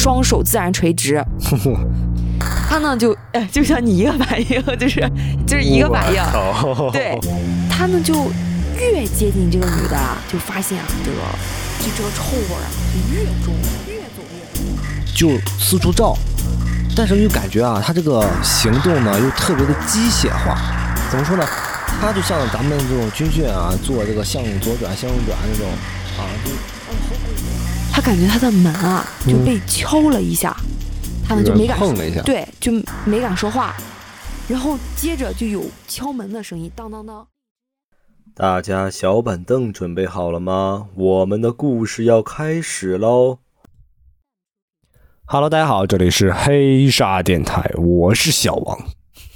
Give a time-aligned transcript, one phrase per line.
[0.00, 1.22] 双手自然垂直。
[2.66, 5.06] 他呢就哎，就像你一个反应，就是
[5.46, 6.22] 就是一个反应。
[6.90, 7.18] 对，
[7.68, 8.14] 他呢就
[8.78, 11.18] 越接近这个女的啊，就发现啊，这个
[11.80, 13.52] 就这个臭味啊，就越重，
[13.86, 14.64] 越走越重，
[15.14, 16.16] 就四处照。
[16.96, 20.56] 但是又感觉啊，他这个行动呢又特别的机械化。
[21.10, 21.44] 怎么说呢？
[22.00, 25.68] 他就像咱们这种军训啊，做这个向左转、向右转那种
[26.16, 26.50] 啊，就
[28.00, 30.56] 他感觉他的门啊就被敲了一下，
[31.22, 32.72] 他呢就没敢碰了一下，对，就
[33.04, 33.76] 没敢说话。
[34.48, 37.28] 然后接着就有敲门的声音，当当当。
[38.34, 40.86] 大家小板凳准备好了吗？
[40.94, 43.40] 我们的故事要开始喽
[45.26, 48.78] ！Hello，大家好，这里是黑沙电台，我是小王。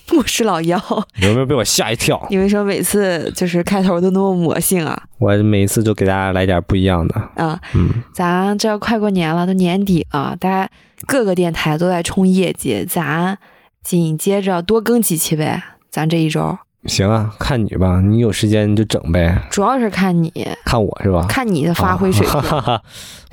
[0.16, 0.78] 我是老妖，
[1.22, 2.26] 有没有被我吓一跳？
[2.28, 5.02] 你为什么每次就是开头都那么魔性啊？
[5.18, 7.14] 我每次都给大家来点不一样的。
[7.36, 10.70] 啊，嗯，咱这快过年了，都年底了，大家
[11.06, 13.38] 各个电台都在冲业绩，咱
[13.82, 15.62] 紧接着多更几期呗。
[15.90, 19.40] 咱这一周行啊，看你吧，你有时间你就整呗。
[19.50, 20.32] 主要是看你，
[20.64, 21.26] 看我是吧？
[21.28, 22.80] 看你的发挥水平，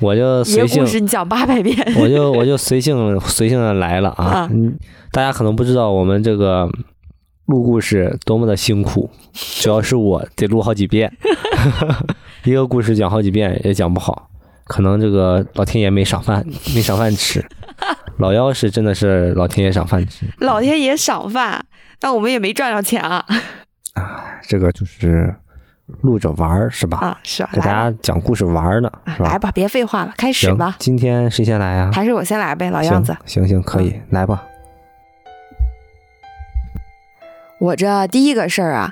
[0.00, 0.82] 我就随性。
[0.82, 4.48] 故事你讲八百遍， 我就我就随性随性的来了啊。
[4.50, 4.76] 嗯。
[5.10, 6.66] 大家可能不知道我们这个
[7.46, 9.10] 录故事多么的辛苦，
[9.60, 11.12] 主要是我得录好几遍，
[12.44, 14.30] 一个故事讲好几遍也讲不好，
[14.64, 16.42] 可能这个老天爷没赏饭，
[16.74, 17.44] 没赏饭吃。
[18.18, 21.62] 老妖是真的是老天爷赏饭吃，老天爷赏饭，
[22.02, 23.24] 但我们也没赚着钱啊。
[23.94, 25.32] 啊，这个就是
[26.00, 26.98] 录着玩儿是吧？
[26.98, 29.30] 啊，是给大家讲故事玩儿呢，是吧？
[29.30, 30.74] 来吧，别废话了，开始吧。
[30.80, 31.90] 今天谁先来啊？
[31.94, 33.16] 还是我先来呗，老样子。
[33.24, 34.42] 行行可以，来吧。
[37.60, 38.90] 我这第一个事儿啊，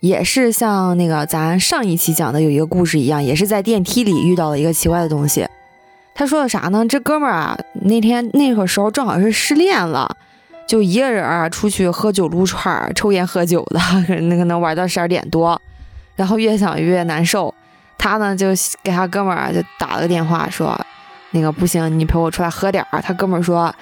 [0.00, 5.46] 也是像那个咱上一期讲的有一个故事一样，也是在电梯里遇到了一个奇怪的东西。
[6.16, 6.84] 他说的啥呢？
[6.88, 10.16] 这哥们儿啊，那天那个时候正好是失恋了，
[10.68, 13.80] 就一个人啊出去喝酒撸串、抽烟喝酒的，
[14.28, 15.60] 那个能玩到十二点多，
[16.14, 17.52] 然后越想越难受。
[17.96, 18.48] 他呢就
[18.84, 20.78] 给他哥们儿就打了个电话，说
[21.32, 23.00] 那个不行，你陪我出来喝点儿。
[23.00, 23.74] 他哥们儿说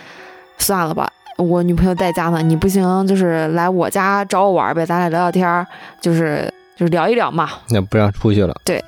[0.56, 1.10] 算了吧。
[1.36, 5.66] 我女朋友在家呢，你不行，就是来我家找我玩呗，咱俩聊聊天，
[6.00, 7.50] 就是就是聊一聊嘛。
[7.68, 8.54] 那不让出去了。
[8.64, 8.82] 对，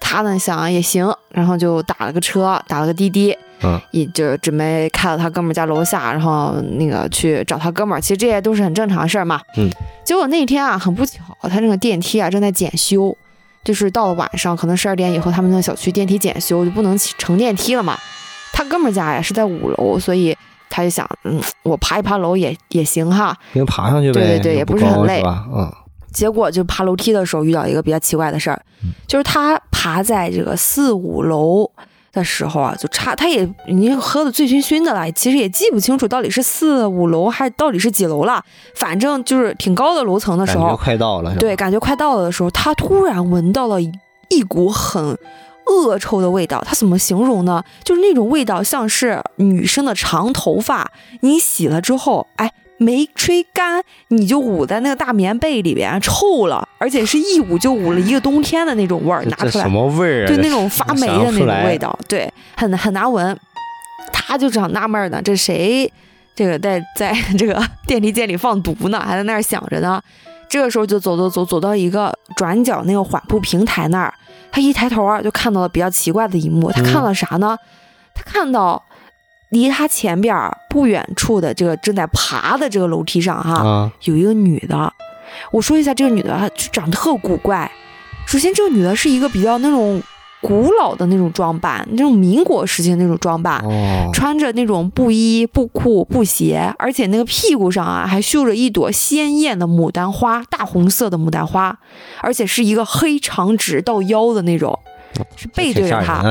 [0.00, 8.00] 他呢想也行，然后就打了个车，打了个滴滴，嗯，也就准备开到他哥们家楼下，然后那个去找他哥们儿。
[8.00, 9.40] 其实这些都是很正常的事儿嘛。
[9.56, 9.70] 嗯。
[10.04, 13.16] 结果那天啊，很不巧，他那个电梯啊正在检修，
[13.64, 17.98] 就是到了晚上，可能十二点以后，他们那小区电梯检修就不能乘电梯了嘛。
[18.52, 20.36] 他哥们儿家呀是在五楼，所以。
[20.72, 25.20] 他就想，嗯，我爬一爬楼也也行哈，先爬上去呗，对对对，也不是很累，
[25.52, 25.68] 嗯。
[26.12, 28.62] 结果就爬楼梯的时候遇到一个比较奇怪的事儿，
[29.08, 31.68] 就是他爬在这个四五楼
[32.12, 38.44] 的时候啊，就差他也已经喝的醉醺醺的了，其实也记不清楚到底是四五楼还到底是几楼了，
[38.74, 45.16] 反正就是挺高的楼层的时候，快到了，对，感觉快到了的时候，他突然闻到了一股很。
[45.66, 47.62] 恶臭的味道，他怎么形容呢？
[47.84, 52.52] 就是那种味道，像是女生的长头发，你洗了之后，哎，
[52.82, 60.26] 没吹干，你就捂在那个大棉被里边，臭了，而且是一捂就捂了一个冬天的那种味儿，拿出来什么味儿？
[60.26, 63.38] 对，那种发霉的那种味道，对，很很难闻。
[64.10, 65.92] 他就这样纳闷呢，这谁
[66.34, 68.98] 这个在在 这个电梯间里放毒呢？
[68.98, 70.00] 还在那儿想着呢。
[70.48, 74.12] 这个时候就走走走走到一个转角那个缓步平台那儿。
[74.50, 76.72] 他一抬头啊，就看到了比较奇怪的一幕。
[76.72, 77.56] 他看了啥呢？
[78.14, 78.82] 他看到
[79.50, 84.92] 离他前边不远处的这个正在爬的这个楼梯上，哈，有一个女的。
[85.52, 87.70] 我说一下，这个女的她就长得特古怪。
[88.26, 90.02] 首先，这个女的是一个比较那种。
[90.42, 93.62] 古老的那种装扮，那种民国时期的那种装扮，
[94.14, 101.78] 穿着那种布衣、布裤、布鞋，而且那个屁股上啊还绣着一朵鲜艳的牡丹花，大红色的牡丹花，
[102.22, 104.78] 而且是一个黑长直到腰的那种，
[105.36, 106.22] 是背对着他。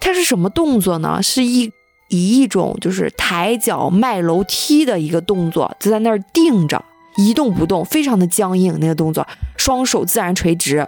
[0.00, 1.22] 他是什么动作呢？
[1.22, 1.70] 是一
[2.12, 6.84] 以一种就是抬脚迈楼梯的一个动作，就在那儿定着，
[7.16, 8.76] 一动不动，非常的僵硬。
[8.78, 9.26] 那个动作，
[9.56, 10.86] 双手自然垂直。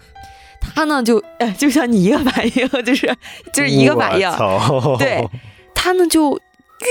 [0.74, 3.14] 他呢就哎，就像你一个反应，就是
[3.52, 4.28] 就是一个反应。
[4.98, 5.28] 对，
[5.74, 6.40] 他呢就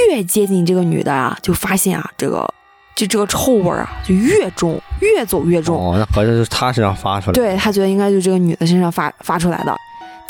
[0.07, 2.47] 越接近这个女的啊，就发现啊，这个
[2.95, 5.75] 就这个臭味啊，就越重，越走越重。
[5.75, 7.33] 哦，那合着是他身上发出来。
[7.33, 9.75] 对他觉得应该就这个女的身上发发出来的。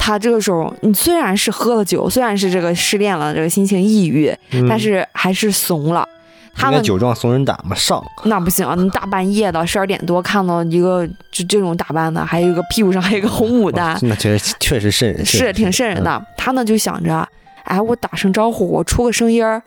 [0.05, 4.31] 他这个时候，你虽然是喝了酒，虽然是这个失恋了，这个心情抑郁，
[4.69, 6.07] 但是还是怂了。
[6.53, 8.75] 他们酒壮怂人胆嘛，上那不行啊！
[8.77, 16.23] 你大半夜的十二点多看到一个就这种打扮的，还有一个屁股上还有一个红牡丹，那确实确实瘆人，是挺瘆人的。
[16.37, 17.27] 他呢就想着，
[17.63, 19.59] 哎，我打声招呼，我出个声音儿，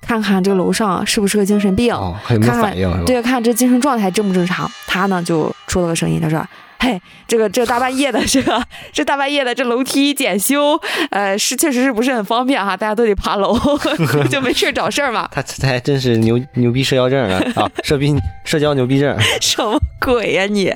[0.00, 1.92] 看看这个楼上是不是个精神病，
[2.24, 4.70] 看看反应，对，看这精神状态正不正常。
[4.86, 6.40] 他呢就出了个声音，他说。
[6.82, 8.60] 嘿，这个这大半夜的，这个
[8.92, 10.76] 这大半夜的，这楼梯检修，
[11.10, 12.76] 呃，是确实是不是很方便哈？
[12.76, 13.56] 大家都得爬楼，
[14.28, 15.28] 就没事找事儿嘛。
[15.30, 18.12] 他他还真是牛牛逼社交症啊啊，社逼
[18.44, 19.16] 社交牛逼症。
[19.40, 20.74] 什么鬼呀你？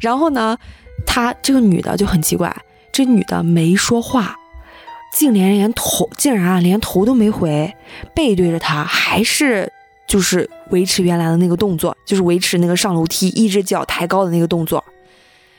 [0.00, 0.56] 然后呢，
[1.06, 2.56] 他这个女的就很奇怪，
[2.90, 4.36] 这女的没说话，
[5.12, 7.70] 竟连连头竟然啊连头都没回，
[8.14, 9.70] 背对着他，还是
[10.08, 14.82] 就是维持原来的那个动作，就是维持那个上楼梯一只脚抬高的那个动作。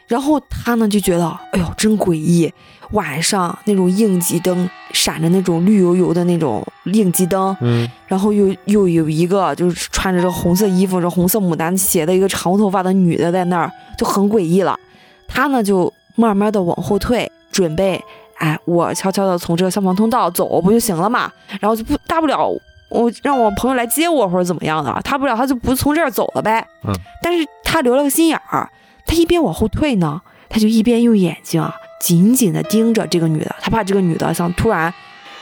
[0.07, 2.51] 然后他呢就觉得，哎呦，真诡异！
[2.91, 14.79] 晚上那种应急灯闪着那种绿油油的那种应急灯，嗯，然后又又有一个就是穿着这红色衣服、这红色牡丹鞋的一个长头发的女的在那儿，就很诡异了。
[15.27, 17.99] 他呢就慢慢的往后退，准备，
[18.37, 21.31] 哎，我悄悄的从这个消防通道走不就行了嘛？
[21.59, 22.47] 然后就不大不了，
[22.89, 26.63] 我让我朋友来接我或者怎么样的，大不了他就不从这儿走了呗。
[26.87, 26.93] 嗯，
[27.23, 28.69] 但是他留了个心眼儿。
[29.05, 34.93] 他一边往后退呢，他就一边用眼睛啊紧紧地盯着这个女的，他怕这个女的想突然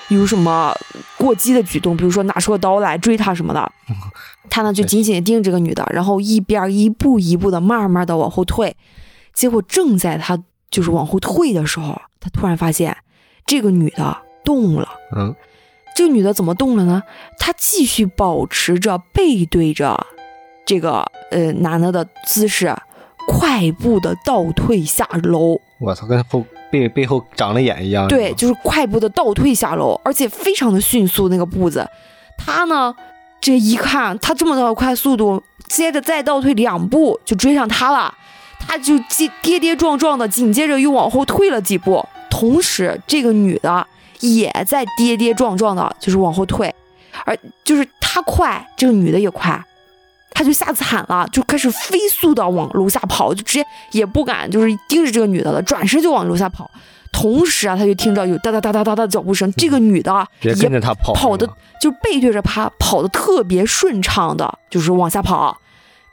[0.10, 0.75] 有什么
[1.18, 3.71] 过激的举动，比如说拿出个刀来追他什么的。
[4.50, 8.75] 他呢就紧紧地盯着这个女的，然后一边一步一步的慢慢的往后退。
[9.33, 10.38] 结果正在他
[10.69, 12.95] 就是往后退的时候，他突然发现
[13.45, 14.88] 这个女的动了。
[15.16, 15.33] 嗯，
[15.95, 17.01] 这个女的怎么动了呢？
[17.39, 20.06] 她继续保持着背对着
[20.66, 22.75] 这个呃男的的姿势。
[23.27, 28.07] 快步的倒退下楼，我操，跟后背背后长了眼一样。
[28.07, 31.87] 对，就是快步的倒退下楼，而且非常的迅速那个步子。
[32.37, 32.95] 他呢，
[33.39, 38.13] 这一看他这么的快速度，接着再倒退两步就追上他了。
[38.65, 43.85] 他就跌跌跌撞撞的，紧接着又往后退了几步，同时这个女的
[44.21, 46.73] 也在跌跌撞撞的，就是往后退，
[47.25, 49.61] 而就是他快，这个女的也快。
[50.33, 56.69] 他就吓惨了，就开始飞速的往楼下跑，就直接也不敢就是盯着这个女的了，转身就往楼下跑。
[57.12, 61.47] 同时啊，他就听着有哒哒哒哒哒的脚步声，这个女的也跟着他跑，跑的
[61.80, 65.56] 就背对着他，跑的特别顺畅的，就是往下跑。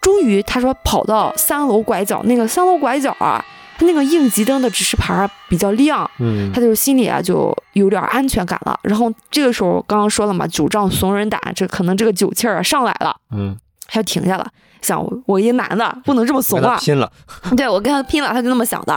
[0.03, 3.43] 终于，他说跑到三楼拐角，那个三楼拐角啊，
[3.79, 8.79] 他那个应急灯的指示牌比较亮，嗯，他就心里啊就有点安全感了。
[8.83, 13.57] 然后这个时候刚刚说了嘛，酒胀怂人胆，这可能这个酒气儿上来了，嗯。
[13.91, 14.49] 他就停下了，
[14.81, 16.79] 想我一个男的不能这么怂啊！
[16.79, 17.11] 拼了，
[17.57, 18.93] 对我跟他拼了，他就那么想的。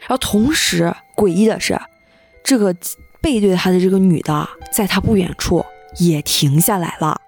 [0.00, 1.80] 然后同时诡异的是，
[2.44, 2.74] 这个
[3.20, 5.64] 背对他的这个女的，在他不远处
[5.96, 7.20] 也停下来了。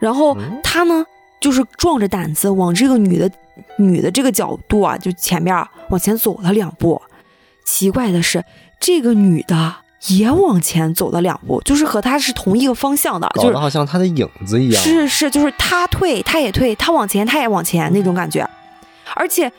[0.00, 1.06] 然后他呢，
[1.40, 3.30] 就是壮着胆子往这个女的
[3.78, 7.00] 女的这个角度啊，就前面往前走了两步。
[7.64, 8.44] 奇怪的是，
[8.80, 9.76] 这个女的。
[10.06, 14.82] 也往前走了两步，就是和他是同一个方向的，搞得好像他的影子一样。
[14.82, 18.48] 是是，就是他退，他也退，他往前，他也往前那种感觉。
[19.14, 19.52] 而且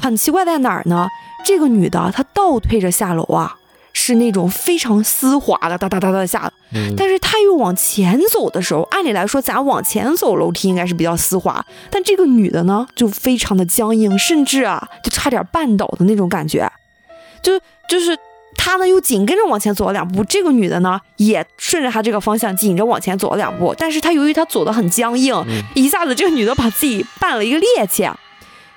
[0.00, 1.06] 很奇怪在哪儿呢？
[1.44, 3.56] 这个女的她倒退着下楼啊，
[3.92, 6.50] 是那种非常丝滑的哒哒哒哒下。
[6.96, 16.70] 但是她又往前走的时候，按理来说咱往前走楼梯应该是比较丝滑，但这个女的呢就非常的僵硬，甚至啊就差点绊倒的那种感觉，
[17.42, 17.58] 就
[17.88, 18.16] 就是。
[18.56, 25.34] 他呢又紧跟着往前走了两步，这个女的呢也顺着他这个方向紧着往前走了两步，但是他由于他走的很僵硬，
[25.74, 28.12] 一下子这个女的把自己绊了一个趔趄，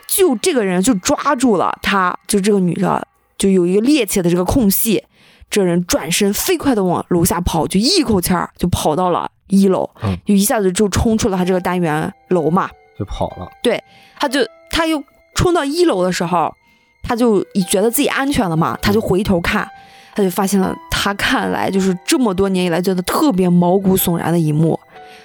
[0.07, 3.07] 就这个人就抓住了他，就这个女的
[3.37, 5.03] 就有一个趔趄的这个空隙，
[5.49, 9.89] 这人转身飞快的往楼下跑，就一口气儿就跑到了一楼，
[10.25, 13.49] 就一下子就冲出了他这个单元楼嘛，就跑了。
[13.61, 13.83] 对，
[14.19, 14.39] 他就
[14.71, 15.03] 他又
[15.35, 16.53] 冲到一楼的时候。
[17.07, 19.69] 他就觉得自己安全了嘛，他就回头看，
[20.15, 24.79] 他就发现了他看来就是这么多年以来觉得特别毛骨悚然的一幕，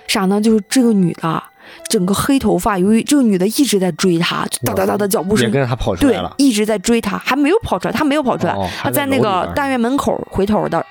[0.06, 0.40] 啥呢？
[0.40, 1.42] 就是这个女的，
[1.88, 10.84] 整个黑头发，由于这个女的一直在追他，哒哒哒的脚步声，跟着他跑出来了，对，一直在追他，还没有跑出来，他没有跑出来，他在那个大院门口回头的，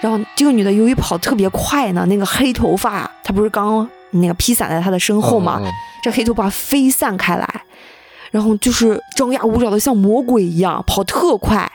[0.00, 5.60] 然后这个女的由于跑特别快呢，那个黑头发，她不是刚那个披散在她的身后嘛，
[6.02, 7.62] 这黑头发飞散开来。
[8.30, 11.70] 然后就是张牙舞爪的，像魔鬼一样跑特快，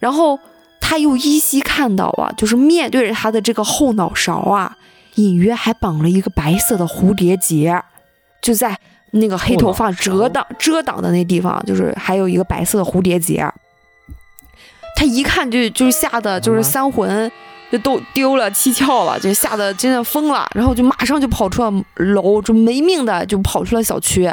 [0.00, 0.38] 然后
[0.78, 4.76] 他又依稀看到啊，就是面对着他的这个后脑勺啊，
[5.14, 7.82] 隐约还绑了一个白色的蝴蝶结，
[8.42, 8.78] 就在
[9.12, 13.50] 那个黑头发遮挡遮挡的那地方，就是还有一个白色的蝴蝶结。
[14.94, 17.32] 他一看就就是吓得就是三魂
[17.72, 24.30] 就都丢了七窍了，就吓得真的疯了，然后就马上就跑出了楼，就没命的就跑出了小区，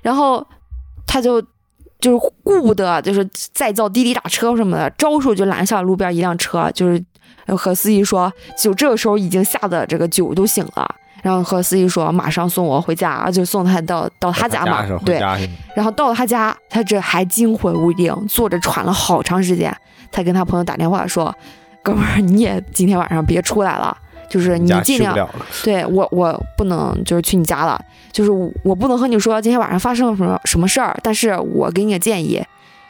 [0.00, 0.46] 然后。
[1.12, 1.42] 他就
[2.00, 7.04] 就是顾不得，就是再造滴滴打车什么的，招手就拦下了路边一辆车，就是
[7.54, 10.94] 和司机说，就这个时候已经吓得这个酒都醒了。
[11.22, 14.84] 然后和司机说，马上送我回家，就送他到到他家嘛。
[15.04, 15.20] 对。
[15.76, 19.76] 然后到了他家，他这还惊魂未定，坐着喘了好长时间，
[20.10, 21.32] 才跟他朋友打电话说
[21.84, 23.94] ：“哥们儿，你也今天晚上别出来了，
[24.32, 25.28] 就是你尽量
[25.62, 27.78] 对我，我不能就是去你家了，
[28.10, 28.30] 就是
[28.62, 32.42] 我不能和你说今天晚上发生了什么什么事儿，但是我给你个建议。”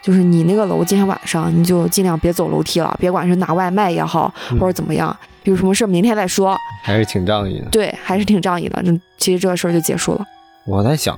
[0.03, 6.59] 就是你那个楼今天晚上你就尽量别走楼梯了，别管是拿外卖也好，或者怎么样，有什么事明天再说。
[6.83, 7.67] 还是挺仗义的。
[7.71, 8.83] 对，还是挺仗义的。
[8.83, 10.27] 就其实这个事儿就结束了。
[10.65, 11.17] 我在想，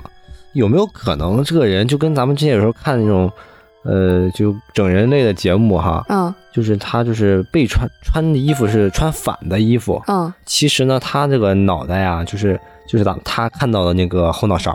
[0.52, 3.32] 有没有可能这个人就跟咱们之前有时候看那种，
[3.84, 14.72] 呃，就整人类的节目哈，嗯，就是他就是被穿穿的衣服是穿反的衣服，嗯，其实呢，他这个脑袋呀，就是就是咱他看到的那个后脑勺。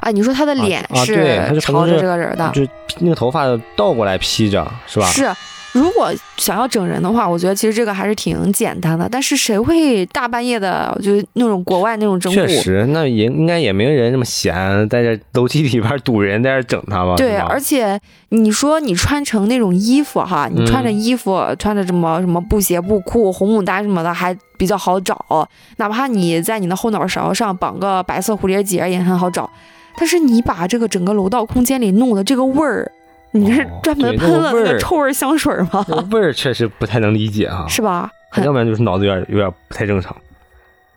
[0.00, 2.66] 啊，你说他的脸是朝着这个人的，就
[3.00, 3.44] 那个头发
[3.76, 5.06] 倒过来披着，是吧？
[5.06, 5.30] 是。
[5.72, 9.08] 如果想要整人的话，我觉得其实这个还是挺简单的。
[9.08, 12.34] 但是谁会大半夜的，就那种国外那种整蛊？
[12.34, 14.54] 确实，那也应该也没人那么闲，
[14.88, 17.14] 在这楼梯里边堵人，在这整他吧？
[17.16, 18.00] 对，而且
[18.30, 25.48] 你说你穿成那种衣服哈，你穿着衣服，穿着什么什么布鞋、布裤、红牡丹什么的，还比较好找。
[25.76, 29.48] 哪怕你在你的后脑勺上绑个白色蝴蝶结，也很好找。
[29.96, 32.90] 但是你把这个整个楼道空间里弄的这个味儿，
[33.32, 35.84] 你是专门喷了那个臭味香水吗？
[36.10, 38.10] 味儿确实不太能理解哈，是吧？
[38.44, 40.16] 要不然就是脑子有点有点不太正常。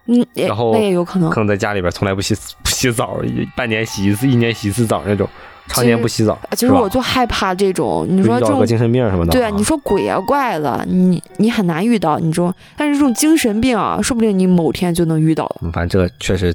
[0.06, 3.20] 嗯，然后那也有可能，可能在家里边从来不洗不洗澡，
[3.56, 5.28] 半年洗一次，一年洗一次澡那种，
[5.68, 6.38] 常年不洗澡。
[6.52, 9.32] 其实我就害怕这种，你说这种精神病什么的。
[9.32, 15.50] 对啊，你说鬼啊怪的，你你很难遇到，你说，但是这种精神病啊，说不定你某天就能遇到。
[15.72, 16.54] 反正这个确实。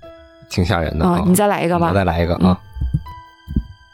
[0.50, 1.22] 挺吓人的啊！
[1.26, 2.58] 你再来一个吧，我再来一个啊！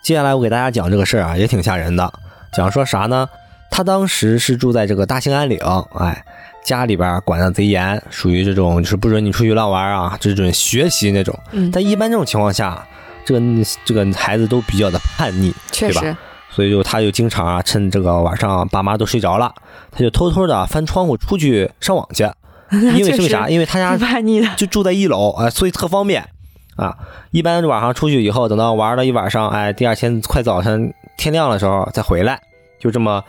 [0.05, 2.13] 接下来我给大家讲这个事儿啊，也挺吓人的。
[2.53, 3.27] 讲说啥呢？
[3.71, 5.59] 他当时是住在这个大兴安岭，
[5.95, 6.23] 哎，
[6.63, 11.35] 家里边管的贼严，属于这种就是不准你出去乱玩啊，只准学习那种。
[11.53, 11.71] 嗯。
[11.71, 12.87] 但一般这种情况下，
[13.25, 13.41] 这个
[13.87, 16.15] 这个孩子都比较的叛逆，确实。
[16.51, 19.55] 所以就他就经常啊，趁这个晚上爸妈都睡着了，
[19.91, 22.31] 他就偷偷的翻窗户出去上网去。
[22.71, 23.49] 因为是为啥？
[23.49, 26.29] 因为他家叛逆的，就住在一楼，哎，所以特方便。
[26.77, 26.97] 啊，
[27.31, 32.41] 一般晚上出去以后，等到玩了一晚上，哎，第二天快早晨天亮的时候再回来，
[32.81, 33.23] 就这么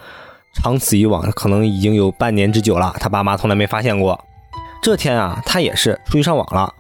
[0.54, 2.96] 长此以往，可能已经有半年之久了。
[3.00, 4.20] 他爸妈从来没发现过。
[4.82, 6.74] 这天啊，他也是出去上网了，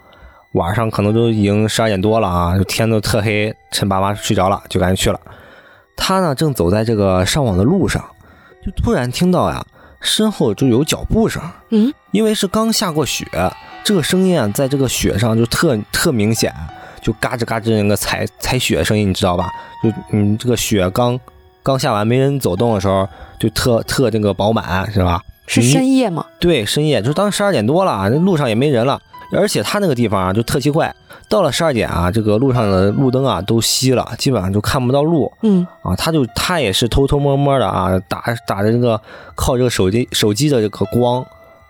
[0.53, 5.19] 晚上可能都已经十二点多了啊，天都特黑，趁爸妈睡着了就赶紧去了。
[5.97, 8.03] 他呢，正走在这个上网的路上，
[8.65, 9.65] 就突然听到呀，
[10.01, 11.41] 身后就有脚步声。
[11.69, 13.25] 嗯，因为是刚下过雪。
[13.85, 16.51] 这个声音啊，在这个雪上就特特明显，
[17.03, 19.47] 就嘎吱嘎吱那个踩踩雪声音，你知道吧？
[19.83, 21.19] 就嗯这个雪刚
[21.61, 23.07] 刚下完，没人走动的时候，
[23.39, 25.21] 就特特那个饱满，是吧？
[25.45, 26.25] 是深夜吗？
[26.39, 28.99] 对，深夜，就当十二点多了，那路上也没人了，
[29.31, 30.91] 而且他那个地方啊，就特奇怪，
[31.29, 35.31] 到了十二点啊，这个路上的路灯啊都熄了，基本上就看不到路。
[35.43, 38.99] 嗯，啊，他就他也是偷偷摸摸的啊，打打着这个
[39.35, 41.23] 靠这个手机手机的这个光。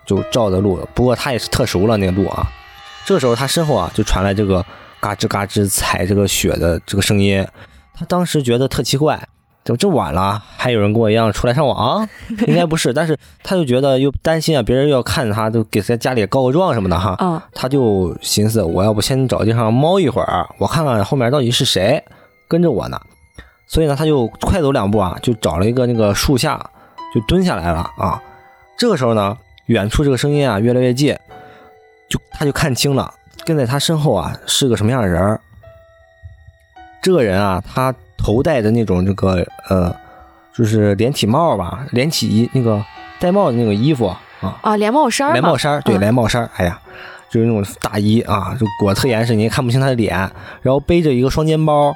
[0.06, 2.48] 就照着路，不过他也是特熟了那个路啊。
[3.06, 4.66] 这个时候他身后啊就传来这个
[5.00, 7.48] 嘎吱嘎吱踩这个雪的这个声音，
[7.94, 9.28] 他当时觉得特奇怪，
[9.64, 12.10] 怎么这么晚了还有人跟我一样出来上网？
[12.48, 17.44] 应该不是，但是他就觉得又担心啊，别人要看他，就给在家里告个状什么的哈。
[17.54, 22.04] 他就寻思，我要不先找地方猫一会儿，我看看后面到底是谁
[22.48, 23.00] 跟着我呢？
[23.68, 26.60] 所以呢，他就快走两步啊，就找了一个那个树下
[27.14, 28.20] 就蹲下来了啊。
[28.80, 29.38] 这个时候呢。
[29.66, 31.18] 远处这个声音啊越来越近，
[32.08, 33.14] 就他就看清了，
[33.46, 35.40] 跟在他身后啊是个什么样的人儿。
[37.02, 39.96] 这个人啊，他头戴的那种这个呃，
[40.54, 42.84] 就是连体帽吧，连体衣那个
[43.20, 46.50] 戴帽的那个衣服啊啊，连帽衫，连帽衫，对，连帽衫。
[46.56, 46.80] 哎呀，
[47.30, 50.18] 就是那种大衣啊，就裹特严实，你也看不清他的脸。
[50.62, 51.90] 然后背着一个双肩包，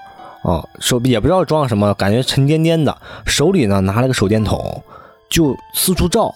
[0.43, 2.95] 啊，手也不知道装什么，感觉沉甸甸的。
[3.25, 4.83] 手里呢拿了个手电筒，
[5.29, 6.33] 就四处照。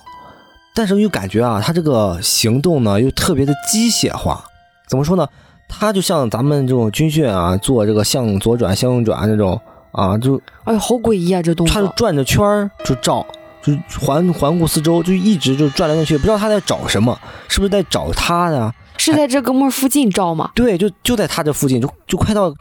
[0.75, 4.43] 但是又感觉啊，他这个行动呢又特别的机械化，
[4.87, 5.27] 怎么说呢？
[5.67, 9.59] 他就像咱们这种军训啊，做这个向左转、向右转那种
[9.91, 11.41] 啊，就哎，好诡异啊！
[11.41, 13.25] 这动作，他就转着圈儿就照，
[13.63, 18.73] 就环环顾四周，就一直就转来转去，不知道他在找什么，是不是在找他呀？
[18.97, 20.51] 是在这哥们儿附近照吗？
[20.53, 22.53] 对，就就在他这附近，就就快到。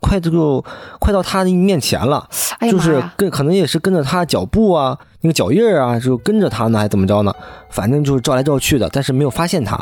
[0.00, 0.64] 快就
[0.98, 2.28] 快到他的面前了，
[2.70, 7.32] 就是跟可能也是跟着他脚步啊，那个脚印儿啊，就跟着他呢，还怎么着呢？
[7.68, 9.78] 反正就是照来照去的，但是没有发现他。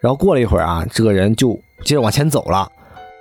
[0.00, 2.70] 然后过了一会儿啊，这个人就接着往前走了。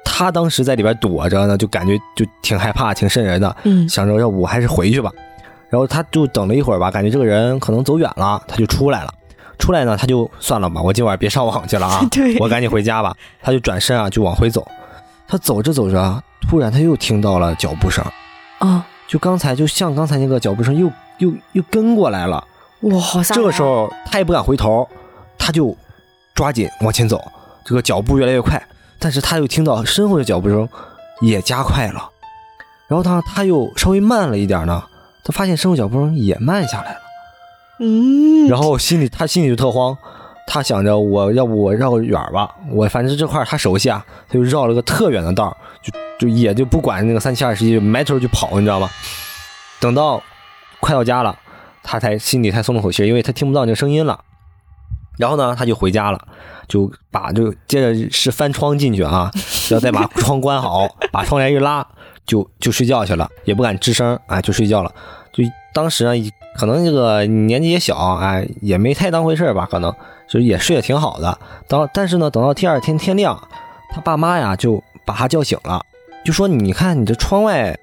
[0.04, 5.12] 他当时在里边躲着呢，就感觉就挺害怕、挺瘆人的，嗯，想着要不我还是回去吧。
[5.70, 9.14] 然后他就等了一会儿吧，感觉这个人可能走远了，他就出来了。
[9.60, 12.02] 出来呢，他就算了吧，我今晚别上网去了啊，
[12.40, 13.16] 我赶紧回家吧。
[13.42, 14.66] 他就转身啊，就往回走。
[15.28, 18.04] 他走着走着，突然他又听到了脚步声，
[18.60, 22.44] 啊，就刚才就像刚才那个脚步声又又又跟过来了。
[22.82, 24.88] 哇，好吓这个时候他也不敢回头，
[25.38, 25.76] 他就
[26.34, 27.22] 抓紧往前走，
[27.66, 28.62] 这个脚步越来越快。
[29.00, 30.68] 但是他又听到身后的脚步声
[31.22, 32.10] 也加快了，
[32.88, 34.84] 然后他他又稍微慢了一点呢，
[35.24, 37.00] 他发现身后脚步声也慢下来了。
[37.80, 39.96] 嗯，然后心里他心里就特慌，
[40.48, 48.90] 他想着我要不我绕个远吧，我反正这块他熟悉啊，他就绕了个特远的道，就就也就不管那个三七二十一，埋头就跑，你知道吗？
[49.80, 50.24] 等到
[50.80, 51.38] 快到家了，
[51.84, 54.22] 他才心里才松了口气，因为他听不到那个声音了。
[55.18, 56.28] 然后呢，他就回家了，
[56.68, 59.30] 就把就接着是翻窗进去啊，
[59.70, 61.86] 要再把窗关好， 把窗帘一拉，
[62.26, 64.92] 就就睡觉去了，也不敢吱声啊，就睡觉了。
[65.34, 69.92] 就当时呢，可能这个年纪也小，哎，也没太当回事吧，可能
[70.30, 71.38] 就也睡得挺好的。
[71.68, 73.42] 当但是呢，等到第二天天亮，
[73.94, 75.82] 他爸妈呀就把他叫醒了，
[76.26, 77.78] 就说：“你看你这窗外，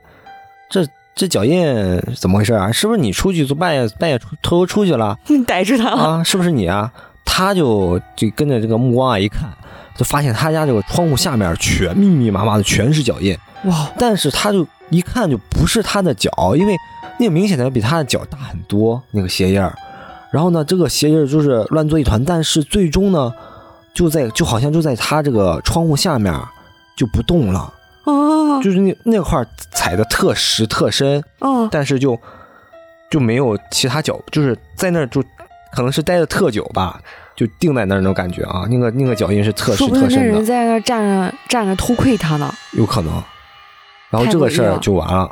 [0.69, 2.71] 这这脚印怎么回事啊？
[2.71, 5.19] 是不是你出去就半夜半夜偷偷出去了？
[5.29, 6.23] 你逮住他了啊？
[6.23, 6.93] 是不是你啊？”
[7.25, 9.49] 他就就跟着这个目光啊一看，
[9.97, 13.91] 就发现他家这个窗户下面全密密麻麻的全是脚印哇！
[13.99, 16.77] 但是他就一看就不是他的脚，因为
[17.19, 19.77] 那个明显的比他的脚大很多那个鞋印儿。
[20.35, 23.33] 然后呢，这个鞋印儿就是乱作一团，但是最终呢，
[23.95, 26.35] 就在就好像就在他这个窗户下面
[26.97, 27.73] 就不动了
[28.03, 32.19] 哦，就是那那块踩的特实特深哦，但是就
[33.09, 35.23] 就没有其他脚，就是在那儿就。
[35.76, 37.00] 可能是待的特久吧，
[37.35, 40.17] 就定在那儿那种感觉啊，那个那个脚印是特实特深的。
[40.19, 42.49] 那人在那站着站着偷窥他呢？
[42.75, 43.12] 有可能。
[44.09, 45.29] 然后这个事儿就完了。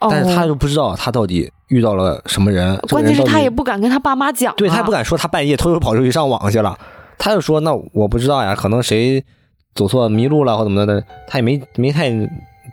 [0.00, 2.76] 但是他就不知道他到底遇到了什么人。
[2.88, 4.54] 关键是他也不敢跟他爸妈讲。
[4.56, 6.78] 对他不敢说他半夜偷偷跑出去上网去了。
[7.18, 9.24] 他就说那我不知道呀，可能谁
[9.74, 12.10] 走错迷路了或怎么的，他也没没太。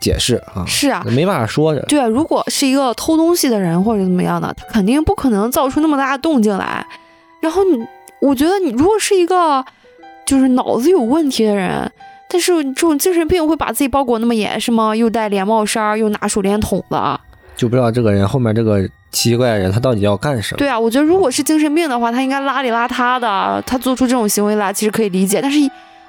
[0.02, 1.74] 解释啊，是啊，没办法说。
[1.82, 6.86] 对啊，如果是一个偷东西的人或者怎么样的，他肯定不可能造出那么大的动静来。
[7.41, 7.80] 然后你，
[8.19, 9.63] 我觉得你如果是一个
[10.26, 11.89] 就是脑子有问题的人，
[12.34, 14.93] 但是这种精神病会把自己包裹那么严实吗？
[14.93, 17.17] 又戴连帽衫，又拿手电筒的，
[17.56, 20.58] 就不知道这个人后面这个奇奇怪怪的人他到底要干什么？
[20.58, 25.60] 对啊，我觉得如果是精神病的话，他应该邋里邋遢的，他做出这种行为来其实可以理解，但是。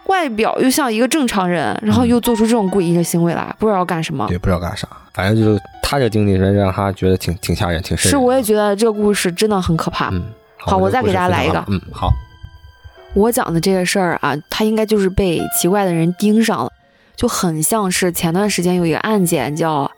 [0.07, 4.27] 外表又像一个正常人，然后又做出这种诡异的行为来，不知道干什么。
[4.29, 8.15] 对，不知道干啥，反正就是他这经历是让他觉得挺挺吓人，挺是。
[8.15, 10.11] 我也觉得这个故事真的很可怕。
[10.13, 10.23] 嗯，
[10.59, 11.65] 好，我再给大家来一个。
[11.69, 12.11] 嗯，好。
[13.14, 16.70] 我讲的这个事儿啊，他应该就是被奇怪的人盯上了，
[17.16, 19.90] 就很像是前段时间有一个案件叫，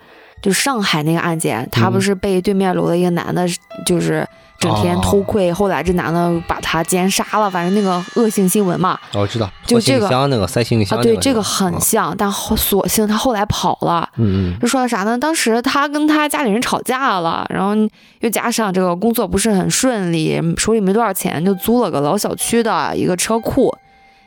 [0.43, 3.47] 就上海那个案件，他不是被对面楼的一个男的，
[3.85, 4.27] 就是。
[4.59, 8.99] 整天偷窥，后来这男的把他奸杀了，反正那个恶性新闻嘛。
[9.15, 10.99] 我知道，就这个那个塞行李箱。
[10.99, 14.09] 啊，对，这个很像，但后所幸他后来跑了。
[14.17, 14.59] 嗯嗯。
[14.61, 15.19] 就说的啥呢？
[15.19, 17.75] 当时他跟他家里人吵架了，然后
[18.21, 23.77] 又加上这个工作不是很顺利，手里没多少钱，就租了个老小区的一个车库。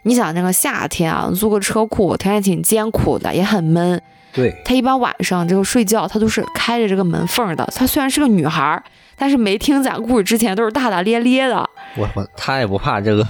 [0.03, 4.01] 你想那个夏天啊，租个车库，条件挺艰苦的，也很闷。
[4.33, 4.55] 对。
[4.63, 7.67] 他一般晚上这个睡觉，他都是开着这个门缝的。
[7.75, 8.83] 他虽然是个女孩。
[9.21, 11.69] 但是没听咱故事之前都是大大咧咧的。
[11.97, 13.27] 我我他也不怕这个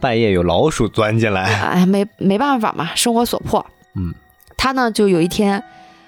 [0.00, 1.44] 半夜有老鼠钻进来。
[1.44, 3.64] 哎，没没办法嘛，生活所迫。
[3.94, 4.12] 嗯，
[4.56, 5.62] 他呢就有一天，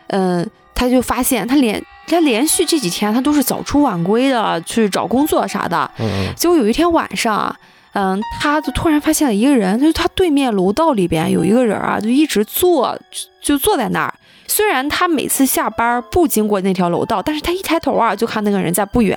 [0.09, 5.89] 嗯，他就发现他连他连续这几天他都是早出晚归的去找工作啥的。
[6.01, 6.35] 嗯嗯。
[6.35, 7.55] 结果有一天晚上，
[7.93, 12.99] 嗯，他就突然发现了一个人，就是他对面楼道里边有一个人啊，就一直坐
[13.41, 14.15] 就坐在那儿。
[14.51, 19.17] 虽然他每次下班不经过那条楼道，但是他一抬头啊，就看那个人在不远，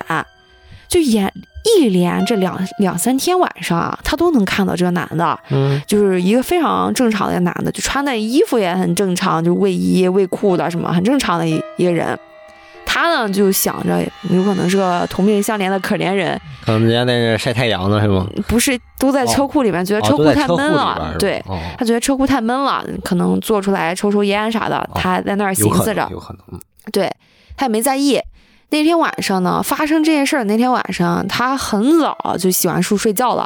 [0.86, 1.32] 就眼
[1.64, 12.16] 一连这两两三天晚上啊，他都能看到这个男的，嗯，就是一个非常正常的男的，就穿的衣服也很正常，就卫衣卫裤的什么，很正常的一一个人。
[12.94, 18.24] 他呢就想着有可能是个同病相怜的可怜人，可能人家在那晒太阳呢，是吗？
[18.46, 21.16] 不是，都在车库里面，觉得车库太闷了。
[21.18, 21.44] 对，
[21.76, 24.88] 他觉得车库太闷了，可能坐出来抽抽烟啥的。
[24.94, 26.60] 他在那儿寻思着，有可能。
[26.92, 27.10] 对
[27.56, 28.20] 他也没在意。
[28.70, 33.44] 那天晚上呢，发生这件事儿那天晚上，他很早就洗完漱睡觉了。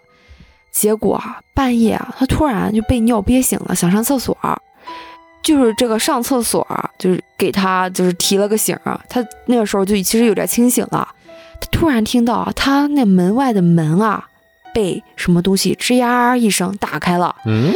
[0.71, 1.19] 结果
[1.55, 4.37] 半夜啊，他突然就被尿憋醒了，想上厕所。
[5.43, 6.67] 就是这个上厕所，
[6.99, 9.01] 就是给他就是提了个醒儿。
[9.09, 11.09] 他那个时候就其实有点清醒了。
[11.61, 14.29] 他突然听到他那门外的门啊，
[14.75, 17.35] 被什么东西吱呀一声打开了。
[17.47, 17.73] 嗯，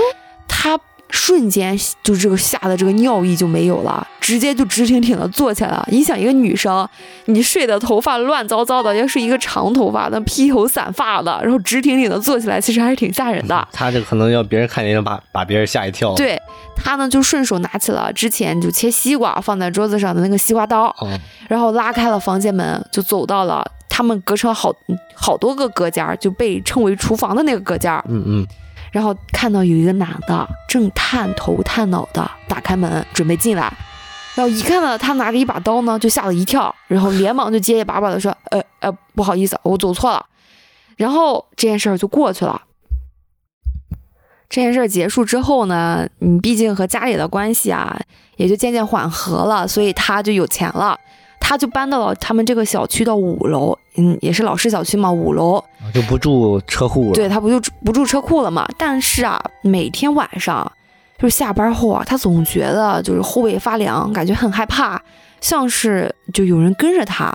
[0.46, 0.78] 他
[1.12, 5.86] 瞬间就这个吓得这个尿意就没有了，直接就直挺挺的坐起来了。
[5.90, 6.88] 你想一个女生，
[7.26, 13.64] 你睡的头发乱糟糟的，要是一个长头发的披头散发的，然后直挺挺的坐起来，其实还是挺吓人的。
[13.72, 16.14] 他这可能要别人看见把把别人吓一跳。
[16.14, 16.40] 对
[16.74, 20.94] 他呢，就顺手拿起了之前就切西瓜放在桌子上的那个西瓜刀，
[21.46, 24.74] 然后拉开了房间门，就走到了他们隔成好
[25.14, 27.92] 好多个隔间，就被称为厨房的那个隔间。
[28.08, 28.46] 嗯嗯。
[28.92, 33.74] 然后看到有一个男的正探头探脑的打开门准备进来，
[34.34, 40.26] 然后一看到他拿着一把刀呢，就吓了一跳，然后连忙就结结巴巴的说：“呃呃，不好意思，我走错了。”
[40.96, 42.62] 然后这件事儿就过去了。
[44.48, 47.98] 这件事儿结束之后呢，你毕竟和家里的关系啊，
[48.36, 50.98] 也就渐渐缓和了，所以他就有钱了。
[51.44, 57.12] 他就搬到了他们这个小区的五楼，嗯，也是老式小区嘛，五楼就不住车库了。
[57.12, 58.64] 对他不就不住车库了嘛？
[58.78, 60.70] 但是啊，每天晚上
[61.18, 65.02] 就是下班后啊，他总觉得就是后背发凉，感觉很害怕，
[65.40, 67.34] 像是就有人跟着他。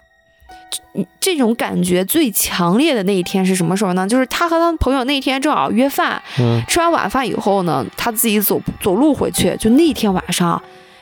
[1.20, 4.08] 这种感觉最强烈的那一天是什么时候呢？
[4.08, 6.20] 就是他和他朋友那天正好约饭，
[6.68, 10.60] 吃完晚饭以后呢，他自己走走路回去，就那天晚上。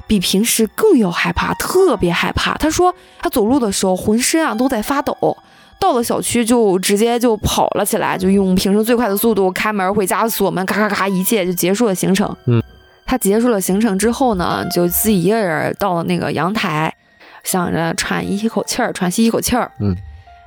[0.08, 2.56] 比平时更要害怕，特别害怕。
[2.58, 5.38] 他说他走路的时候浑身啊都在发抖，
[5.80, 12.36] 到了小区就直接就跑了起来，就用平时最快的速度开门回家锁门，咔咔咔，一切就结束了行程。
[12.46, 12.62] 嗯，
[13.06, 16.94] 他结束了行程之后呢，就自己一个人到了那个阳台，
[17.44, 19.72] 想着喘一口气儿，喘息一口气儿。
[19.80, 19.96] 嗯，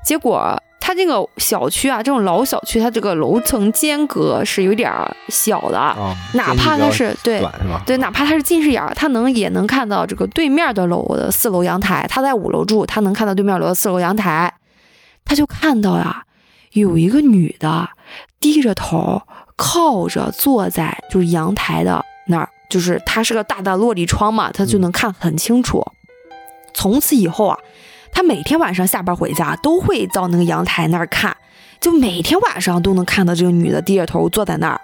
[0.05, 0.61] 结果。
[0.99, 4.93] 它这个小区啊，这种老小区，它这个楼层间隔是有点
[5.29, 5.95] 小的，
[6.35, 7.41] 哪怕它是对
[7.87, 12.05] 对，哪怕它是近视眼，它能也能看到这个对面的楼的四楼阳台。
[12.09, 14.53] 他在五楼住，他能看到对面楼的四楼阳台，
[15.25, 16.25] 他就看到呀，
[16.73, 17.89] 有一个女的
[18.41, 19.23] 低着头
[19.55, 25.87] 靠着坐在就是阳台的那儿，就是它是个大的落地窗嘛，他就能看很清楚。
[26.75, 27.57] 从此以后啊。
[28.13, 31.37] 他每天晚上下班回家都会到那个阳台那儿看，
[31.81, 34.81] 就每天晚上都能看到这个女的低着头坐在那儿，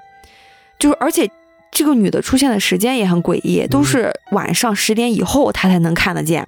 [0.79, 1.29] 就是而且
[1.71, 6.47] 这个女的出现的时间也很诡异，都是晚上十点以后他才能看得见。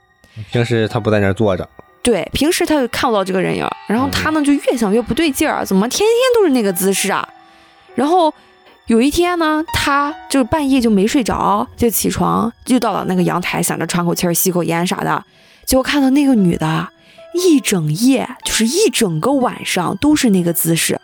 [0.53, 1.69] 平时他不在那儿坐着，
[2.03, 3.67] 对，平时他就看不到这个人影。
[3.89, 7.29] 然后他呢就越想越不对劲儿，怎么天天都是那个姿势啊？
[7.95, 8.33] 然后
[8.87, 15.25] 有一天呢，他就半夜就没睡着，就起床就到了那个阳台，想着喘口气儿、吸口烟啥的。
[15.67, 16.89] 结果看到那个女的，
[17.35, 21.01] 一整夜就是一整个晚上都是那个姿势，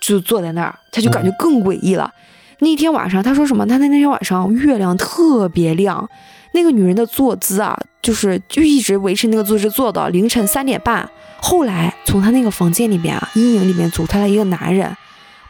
[0.00, 2.12] 就坐在那儿，他就感觉更诡异了。
[2.60, 3.66] 那天晚上他说什么？
[3.66, 6.08] 他那那天晚上月亮特别亮，
[6.52, 11.10] 那个女人的坐姿啊，就是就一直维持那个姿势坐到凌晨三点半。
[11.42, 14.94] 后来从他那个房间里面啊，阴影里面走出来一个男人，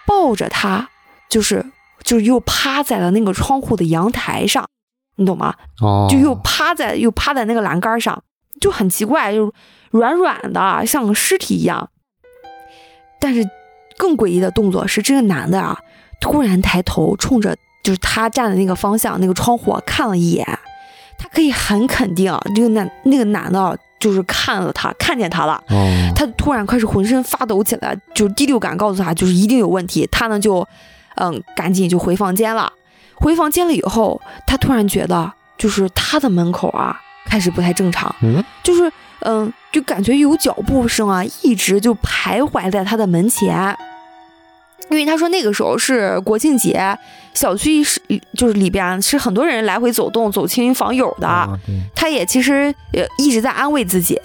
[0.07, 0.89] 抱着她，
[1.29, 1.67] 就是
[2.05, 4.69] 就是又趴在了那个窗户的阳台上，
[5.17, 5.55] 你懂吗？
[5.83, 8.23] 哦，就又趴在又趴在那个栏杆上。
[8.61, 9.53] 就很奇怪，就
[9.91, 11.89] 软软的，像个尸体一样。
[13.19, 13.45] 但是
[13.97, 15.79] 更诡异的动作是，这个男的啊，
[16.21, 20.47] 突然抬头冲着就是他站的那个方向那个窗户看了一眼。
[21.19, 25.63] 他可以很肯定，这个男那个男的就是看了他，看见他了。
[26.17, 30.09] 他突然开始浑身发抖起来，就是第六感告诉他，就是一定有问题。
[30.11, 30.67] 他呢就
[31.17, 32.73] 嗯，赶紧就回房间了。
[33.17, 36.99] 回房间了以后，他突然觉得，就是他的门口啊。
[37.31, 38.91] 开始不太正常，嗯，就是
[39.21, 43.77] 嗯，就感觉有脚步声啊，一直就徘徊在他的门前。
[44.91, 46.99] 因为他说那个时候是国庆节，
[47.33, 48.01] 小区是
[48.37, 51.49] 就是里边是很多人来回走动，走亲访友的。
[51.95, 54.21] 他也其实也一直在安慰自己，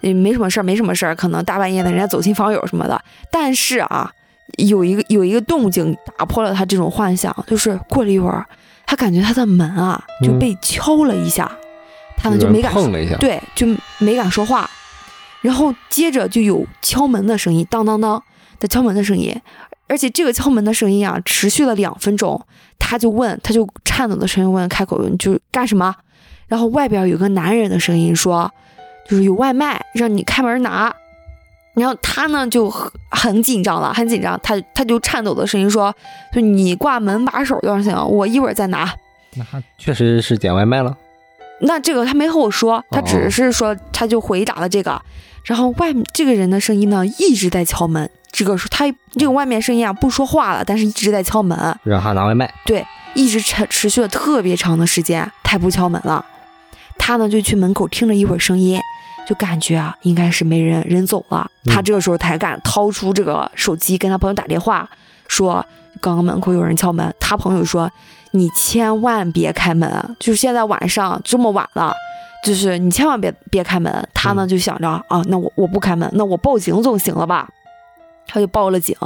[0.00, 3.00] 也没什么事儿，没什么事儿，可能大半夜的人家走亲访友什么的。
[3.30, 4.10] 但是啊，
[4.56, 8.44] 有一个有一个动静打破了他这种幻想，就是过了一会儿，
[8.86, 11.48] 他感觉他的门啊就被敲了一下。
[12.18, 13.66] 他们就没敢碰了一下，对，就
[13.98, 14.68] 没敢说话，
[15.40, 18.22] 然后接着就有敲门的声音，当当当
[18.58, 19.34] 的敲门的声音，
[19.86, 22.44] 而且这个敲门的声音啊，持续了两分钟。
[22.80, 25.94] 他就问，他就颤抖的声音问，开口问，就干什么？
[26.46, 28.50] 然后外边有个男人的声音说，
[29.06, 30.94] 就是有外卖，让你开门拿。
[31.74, 32.70] 然后他呢就
[33.10, 35.94] 很紧张了，很紧张，他他就颤抖的声音说，
[36.32, 38.90] 就你挂门把手就行，我一会儿再拿。
[39.34, 40.96] 那他确实是点外卖了。
[41.60, 45.00] 那这个他没和我说，他只是说他就回答了这个，
[45.44, 56.24] 然后外这个人的声音呢一直在敲门，这个他这个外面声音啊不说话了，但是一直在敲门，让他拿外卖，对，一直持持续了特别长的时间，他不敲门了，
[56.96, 58.80] 他呢就去门口听了一会儿声音，
[59.26, 64.88] 就感觉啊应该是没人人走了，他这个时候才敢掏出这个手机跟他朋友打电话，
[65.26, 65.66] 说
[66.00, 67.12] 刚刚门口有人敲门。
[67.18, 67.90] 他朋友说
[68.32, 71.94] ：“你千万别开门，就是现在晚上这么晚了，
[72.44, 77.48] 就是你千万别别开门。”他呢就想着啊，那我我不开门，那我报警总行了吧？
[78.26, 78.96] 他就报了警。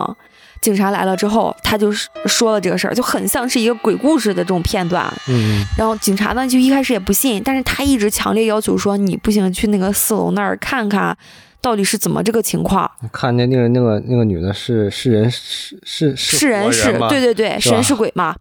[0.60, 5.12] 警察来了之后，他就说了这个事儿，就很像是一个鬼故事的这种片段。
[5.28, 5.64] 嗯。
[5.76, 11.16] 然后警察呢就一开始也不信，但是他一直强烈要求说：“你不行，去那个四楼那儿看看。”
[11.62, 12.90] 到底是怎么这个情况？
[13.12, 18.34] 看见那个那个那个女的是是人是是是人是对对对是人是鬼嘛？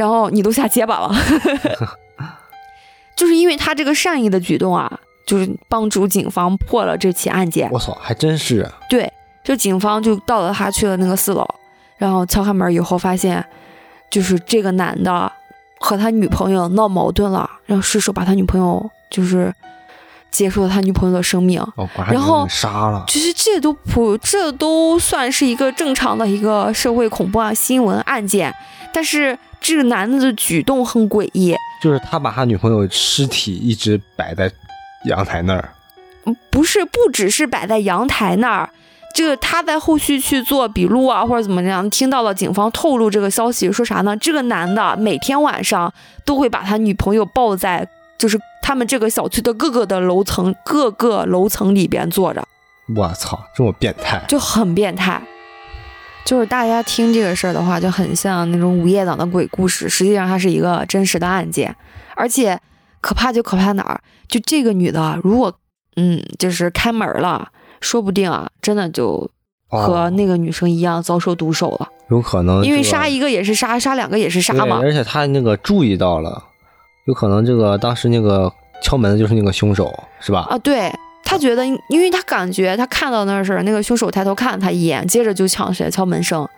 [0.00, 1.14] 然后你都下结巴了，
[3.14, 4.90] 就是因为他这个善意的举动啊，
[5.26, 7.68] 就是帮助警方破了这起案件。
[7.70, 8.66] 我操，还真是。
[8.88, 9.12] 对，
[9.44, 11.46] 就警方就到了他去了那个四楼，
[11.98, 13.44] 然后敲开门以后发现，
[14.10, 15.30] 就是这个男的
[15.78, 19.54] 和他女朋友闹矛盾了，然后失手把他女朋友就是。
[20.30, 21.60] 结束了他女朋友的生命，
[22.10, 23.04] 然后杀了。
[23.08, 28.54] 其实这都不，这都算是一个正常的一个社会恐怖啊新闻案件。
[28.92, 34.50] 但是这个男的的举动很诡异，就是他把他女朋友尸体一直摆在
[35.04, 35.72] 阳台那儿。
[36.50, 38.70] 不是，不只是摆在阳台那儿，
[39.14, 44.16] 这个他在后续去做笔录啊，或者怎么样，听到了警方透露这个消息，说啥呢？
[44.16, 45.92] 这个男的每天晚上
[46.24, 47.88] 都会把他女朋友抱在。
[48.18, 48.38] 就是
[48.70, 52.46] 他们这个小区的各个的楼层，各个楼层里边坐着。
[52.94, 55.20] 我操，这么变态，就很变态。
[56.24, 61.74] 就是大家听这个事儿的话，就很像那种午夜档的鬼故事，实际上它是一个真实的案件。
[62.14, 62.60] 而且
[63.00, 64.00] 可怕就可怕哪儿？
[64.28, 65.52] 就这个女的，如果
[65.96, 67.48] 嗯，就是开门了，
[67.80, 69.28] 说不定啊，真的就
[69.66, 71.88] 和那个女生一样遭受毒手了。
[72.08, 74.78] 有可能，因为杀一个也是杀，杀两个也是杀嘛。
[74.80, 76.44] 而且他那个注意到了。
[77.06, 80.46] 有可能这个当时那个敲门的就是那个凶手，是吧？
[80.50, 80.92] 啊，对
[81.24, 86.48] 他觉得，因为他感觉他看到那是那个凶手抬头看了他一眼，接着就抢起来敲门声，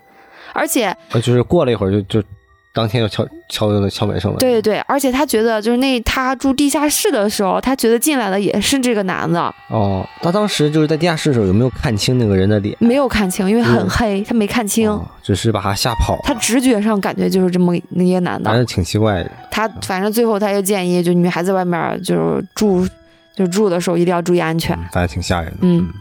[0.52, 2.26] 而且就是过了一会儿就就。
[2.74, 4.38] 当天就敲敲那敲门声了。
[4.38, 9.54] 对对对，而且他觉得就是那他住地下室的时候，他觉得进来的也是这个男的。
[9.68, 12.74] 哦，他当时就是在地下室的时候，有没有看清那个人的脸？
[12.80, 14.98] 没有看清，因为很黑，他没看清。
[15.22, 16.18] 只是把他吓跑。
[16.24, 18.48] 他直觉上感觉就是这么那些男的。
[18.48, 19.30] 反正挺奇怪的。
[19.50, 22.88] 他反正最后他就建议，就女孩子外面就是住，
[23.36, 24.76] 就住的时候一定要注意安全。
[24.92, 25.58] 反正挺吓人的。
[25.60, 25.92] 嗯。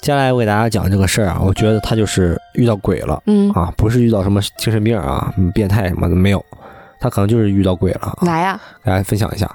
[0.00, 6.44] 接下来我给大家讲这个事儿啊，我觉得他就是遇到鬼了，嗯啊，不是遇到什么精神病啊、变态什么的没有，
[7.00, 8.16] 他可能就是遇到鬼了。
[8.22, 9.50] 来呀，给大家分享一下，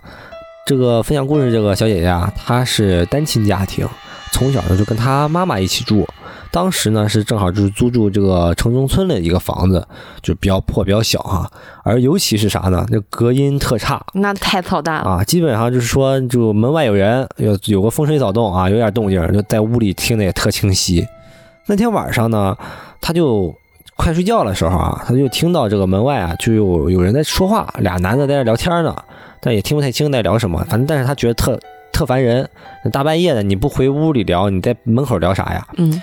[0.66, 3.88] 这个分享故事这个小姐姐啊，她是单亲家庭，
[4.34, 6.06] 从小呢就跟她妈妈一起住。
[6.52, 9.88] 当时呢是正好就是租住这个城中村的一个房子，
[10.22, 11.50] 就比较破比较小哈，
[11.82, 12.86] 而尤其是啥呢？
[12.90, 15.24] 那隔音特差，那太操蛋了啊！
[15.24, 21.08] 基本上就是说，就门外有人，有有个风吹草动啊，有点动静，就在屋里听的也特清晰。
[21.68, 22.58] 那天晚上呢，
[23.00, 23.56] 他就
[23.96, 28.94] 快睡觉的时候啊，他就听到这个门外啊，就有有人在说话，俩男的在那聊天呢，
[29.40, 31.58] 但也听不太清在聊什么，反正但是他觉得特
[31.94, 32.50] 特烦人，
[32.92, 35.66] 大半夜的你不回屋里聊，你在门口聊啥呀？
[35.78, 36.02] 嗯。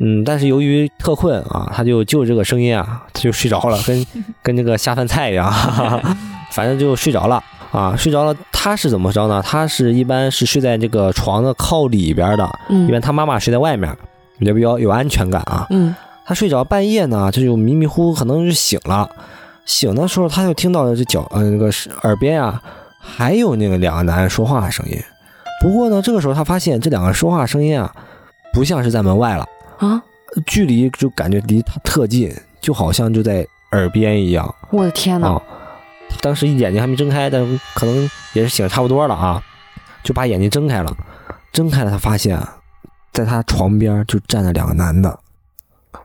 [0.00, 4.06] 嗯，但是由于特困啊，他就就这个声音啊，他就睡着了，跟
[4.42, 5.52] 跟那个下饭菜一样，
[6.52, 8.34] 反正就睡着了啊，睡着了。
[8.52, 9.42] 他是怎么着呢？
[9.44, 13.94] 他是一般是睡在这个床的靠里边的，嗯一般他妈妈睡在外面，
[14.40, 15.66] 也比较有安全感啊。
[15.70, 19.08] 嗯，他睡着半夜呢，他就迷迷糊糊，可能就醒了。
[19.66, 21.70] 醒的时候，他就听到了这脚呃那个
[22.02, 22.60] 耳边啊，
[22.98, 24.98] 还有那个两个男人说话的声音。
[25.62, 27.94] 不过呢，这个时候他发现这两个说话声音啊，
[28.52, 29.46] 不像是在门外了。
[29.78, 30.02] 啊，
[30.46, 34.54] 距离就感觉离他特近，就好像就在耳边一样。
[34.70, 35.40] 我的天哪！
[36.20, 39.42] 当时眼睛还没睁开，但可能也是醒差不多了啊，
[40.02, 40.96] 就把眼睛睁开了。
[41.52, 42.40] 睁开了，他发现，
[43.12, 45.18] 在他床边就站着两个男的。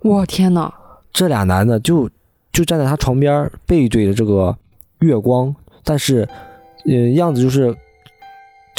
[0.01, 0.73] 我天哪！
[1.13, 2.09] 这俩男的就
[2.51, 4.55] 就站在他床边，背对着这个
[4.99, 6.27] 月光，但是，
[6.85, 7.75] 呃，样子就是。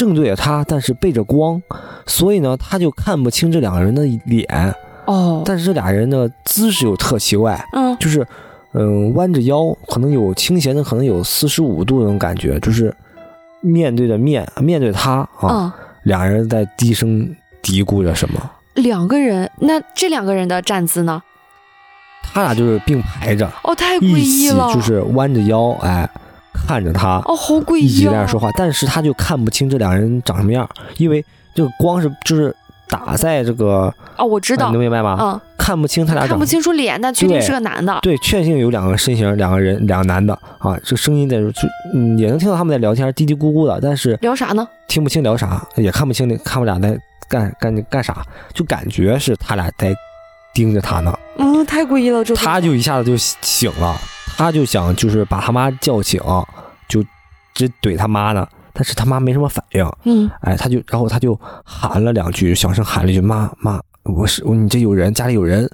[0.01, 1.63] 正对着他，但是背着光，
[2.07, 4.75] 所以呢，他就看不清这两个人的脸。
[5.05, 8.27] 哦，但是这俩人的姿势又特奇怪，嗯，就是，
[8.73, 12.95] 嗯，弯着腰，可能有倾斜的，可能有四十五度那种感觉，就是
[13.61, 18.51] 面对着面，面对他啊，俩人在低声嘀咕着什么。
[18.73, 21.23] 两个人，那这两个人的站姿呢？
[22.23, 26.09] 他俩就是并排着，哦，太诡异了，就是弯着腰，哎。
[26.53, 32.55] 看着他哦，好诡异，一直在那说话，但是他就看不清这两人长什么样，因为这个光是就是
[32.89, 35.17] 打在这个哦，我知道，你能明白吗？
[35.21, 44.67] 嗯，看不清他俩，看不清楚脸，但确定是个男的，对，确定有两个身形，两个人，两个男的啊，这声音在就嗯也能听到他们在聊天，嘀嘀咕咕的，但是聊啥呢？
[44.89, 49.95] 听不清聊啥，也看不清那他们俩在干干干啥，就感觉是他俩在
[50.53, 51.17] 盯着他呢。
[51.39, 53.97] 嗯，太诡异了，这他就一下子就醒了，
[54.41, 56.19] 他就想就是把他妈叫醒，
[56.89, 57.05] 就
[57.53, 58.49] 直怼他妈呢。
[58.73, 59.87] 但是他妈没什么反应。
[60.05, 65.71] 嗯，哎，他就然后他就喊了两句，小声喊了一句：“妈妈，我是你这有人，家里有人。”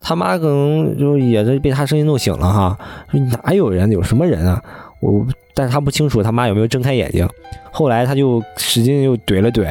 [0.00, 2.78] 他妈可能就也是被他声音弄醒了哈，
[3.10, 4.62] 说哪有人，有什么人啊？
[5.00, 7.28] 我，但是他不清楚他妈有没有睁开眼睛。
[7.70, 9.68] 后来他就使劲又怼了怼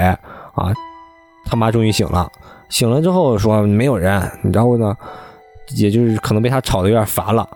[0.53, 0.71] 啊，
[1.45, 2.31] 他妈终于醒了。
[2.69, 4.21] 醒了之后说没有人，
[4.53, 4.95] 然后呢，
[5.75, 7.49] 也就是可能被他吵得有点烦了。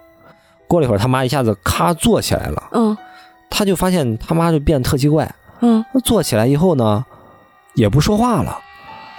[0.68, 2.64] 过了一会儿，他妈一下子咔坐起来了。
[2.72, 2.98] 嗯，
[3.50, 5.34] 他就发现他妈就变得特奇怪。
[5.62, 7.06] 嗯，坐起来以后呢，
[7.76, 8.58] 也不说话了，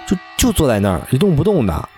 [0.05, 1.89] 就就坐在那儿一动不动的。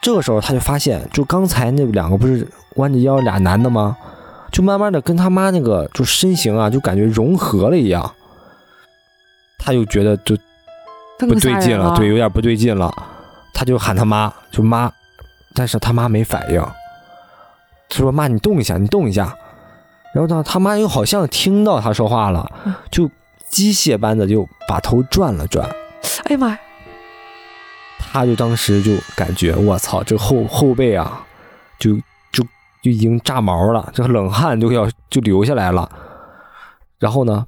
[0.00, 3.96] 这个时候他就发现，就刚才那两个不是弯着腰俩男的吗？
[4.50, 8.12] 就慢慢的跟他妈那个就身形啊，就感觉融合了一样。
[9.58, 10.36] 他就觉得就
[11.18, 12.92] 不对劲了，对，有点不对劲了。
[13.52, 14.92] 他就喊他妈，就妈，
[15.54, 16.62] 但是他妈没反应。
[17.88, 19.36] 他说：“妈，你动一下，你动一下。”
[20.14, 22.48] 然后呢，他妈又好像听到他说话了，
[22.90, 23.10] 就
[23.48, 25.68] 机械般的就把头转了转。
[26.24, 26.58] 哎呀妈呀！
[27.98, 31.24] 他就当时就感觉我操，这后后背啊，
[31.78, 31.96] 就
[32.32, 32.44] 就
[32.82, 35.90] 就已经炸毛了，这冷汗就要就流下来了。
[36.98, 37.44] 然后呢，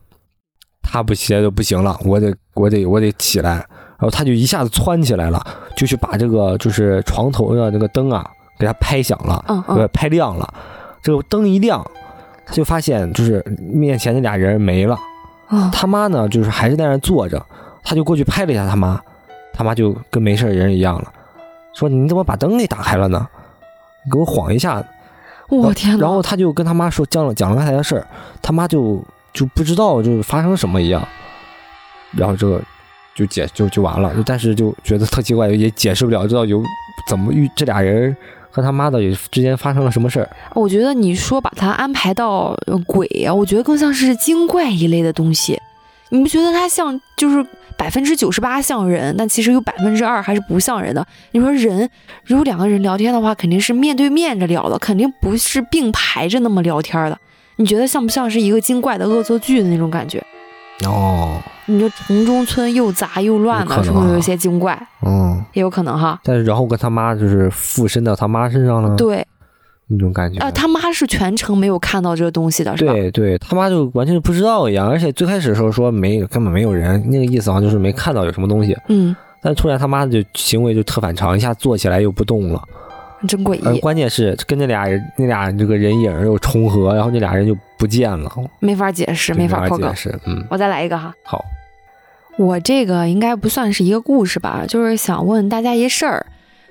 [0.82, 3.64] 他不歇就不行了，我得我得我得起来。
[3.98, 5.46] 然后他就一下子窜起来了，
[5.76, 10.54] 就去把这个就是床头的那个灯啊给他拍响了，嗯拍亮了。
[11.02, 11.84] 这个灯一亮，
[12.44, 14.98] 他就发现就是面前那俩人没了。
[15.72, 17.44] 他妈呢，就是还是在那坐着，
[17.84, 19.00] 他就过去拍了一下他妈。
[19.58, 21.10] 他妈就跟没事人一样了，
[21.72, 23.26] 说你怎么把灯给打开了呢？
[24.12, 24.84] 给我晃一下！
[25.48, 25.96] 我天！
[25.96, 28.06] 然后他就跟他妈说讲了讲了刚才的事儿，
[28.42, 31.02] 他妈就就不知道就是发生什么一样，
[32.12, 32.60] 然后这个
[33.14, 36.62] 就解就就完了，但是就觉得特奇怪，也解释不了，知道有
[37.08, 38.14] 怎么遇这俩人
[38.56, 38.98] 和他妈的
[39.30, 40.26] 之间发生了什么事儿。
[40.54, 45.60] 我觉得你说把他安排到鬼啊，我觉得更像是精怪一类的东西，
[46.08, 47.44] 你不觉得他像就是？
[47.78, 51.06] 百分之九十八像人，但其实有百分之二还是不像人的。
[51.32, 51.86] 你说人
[52.24, 57.18] 如果两个人聊天的话，肯定是面对面着聊的，肯定不是并排着那么聊天的。
[57.56, 60.24] 你觉得像不像是一个精怪的恶作剧的那种感觉？
[60.84, 64.76] 哦，你说城中村又杂又乱的，是不是有些精怪？
[65.02, 66.20] 嗯，也有可能哈。
[66.22, 68.94] 但是然后跟他妈就是附身到他妈身上了。
[68.96, 69.26] 对。
[69.88, 72.92] 那种感觉啊，他妈是全程没有看到这个东西的，是吧？
[72.92, 78.76] 对对，他妈就完全不知道一样，而且最开始的时候说没根本没有人，那个意思好像就是没看到有什么东西。
[78.88, 82.60] 嗯，但突然他妈的行为就特反常，一下坐起来又不动了，
[83.26, 83.80] 真诡异。
[83.80, 90.18] 关键是跟那俩人那俩这个人影又重合，然后那俩人就不见了，没法解释，没法解释。
[90.24, 91.14] 嗯，我再来一个哈。
[91.22, 91.44] 好，
[92.36, 96.24] 我这个应该不算是一个故事吧，就是想问大家一事儿。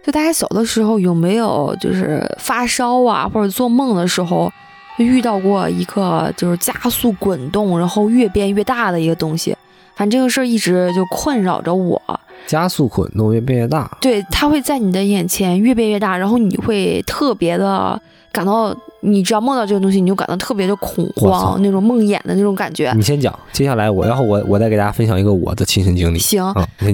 [0.04, 4.52] 就大家小的时候有没有就是发烧啊，或者做梦的时候
[5.00, 9.58] 遇到过一个就是加速滚动，然后越变越大的一个东西？
[9.96, 12.02] 反正这个事儿一直就困扰着我。
[12.48, 18.00] 加速滚动越变越大，对，它会在你的眼前越变越大，然后你会特别的
[18.32, 18.76] 感到。
[19.02, 22.92] 你只要梦到这个东西，你就感到特别的恐慌，那种梦魇的那种感觉。
[22.96, 26.18] 你先讲，接下来我，然后我我再给大家分享一个我的亲身经历。
[26.18, 26.44] 行，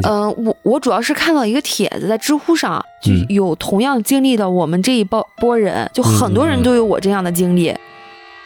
[0.04, 7.74] 嗯，我我主要是看到一个帖子在知乎上，就有同样经历的我们这一波波人，就很多人都有我这样的经历。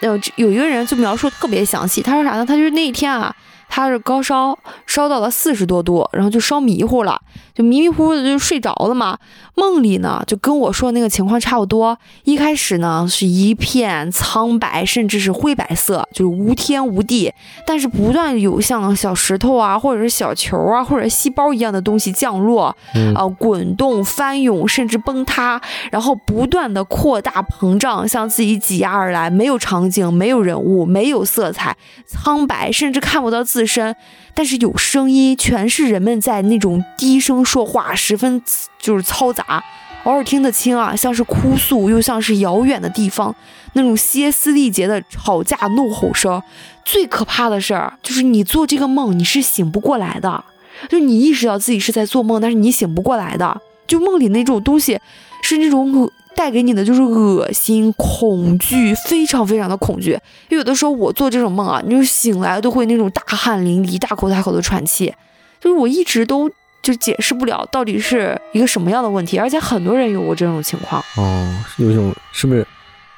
[0.01, 2.45] 呃，有一个人就描述特别详细，他说啥呢？
[2.45, 3.35] 他就是那一天啊。
[3.67, 7.21] 他是高烧，烧到了四十多度，然后就烧迷糊了，
[7.55, 9.17] 就迷迷糊糊的就睡着了嘛。
[9.55, 11.97] 梦里呢，就跟我说的那个情况差不多。
[12.23, 17.33] 一开始呢，是一片苍白，甚至是灰白色，就是无天无地。
[17.65, 22.75] 但是不断有像小石头啊，或者是小球啊，或者细胞一样的东西降落，
[23.15, 29.29] 啊，滚动、翻涌，甚至崩塌，然后不断的扩大膨胀，向自己挤压而来。
[29.29, 31.75] 没有场景，没有人物，没有色彩，
[32.07, 33.65] 苍白，甚至看不到自。
[33.65, 33.95] 身，
[34.35, 38.41] 但是有声音，全是人们在那种低声说话，十分
[38.79, 39.63] 就是嘈杂，
[40.03, 43.33] 偶尔听得清啊，像是哭诉，又像是遥远的地方
[43.73, 46.41] 那种歇斯底里的吵架怒吼声。
[46.83, 50.43] 最可怕的事儿，就是你做这个梦，你是醒不过来的，
[50.89, 54.99] 就你意识到自己是在做梦，但是你醒不过来的，就梦里那种东西
[55.41, 56.11] 是那种恶。
[56.35, 60.19] 带给你的就是恶心、恐惧，非常非常的恐惧。
[60.49, 65.15] 有的时候我做这种梦啊，你就醒来都会那种大汗淋漓、大口大口的喘气，
[65.61, 66.51] 就是我一直都
[66.85, 71.03] 就解释不了到底是一个什么样的问题，而且很多人有过这种情况。
[71.17, 72.63] 哦，有一种是不是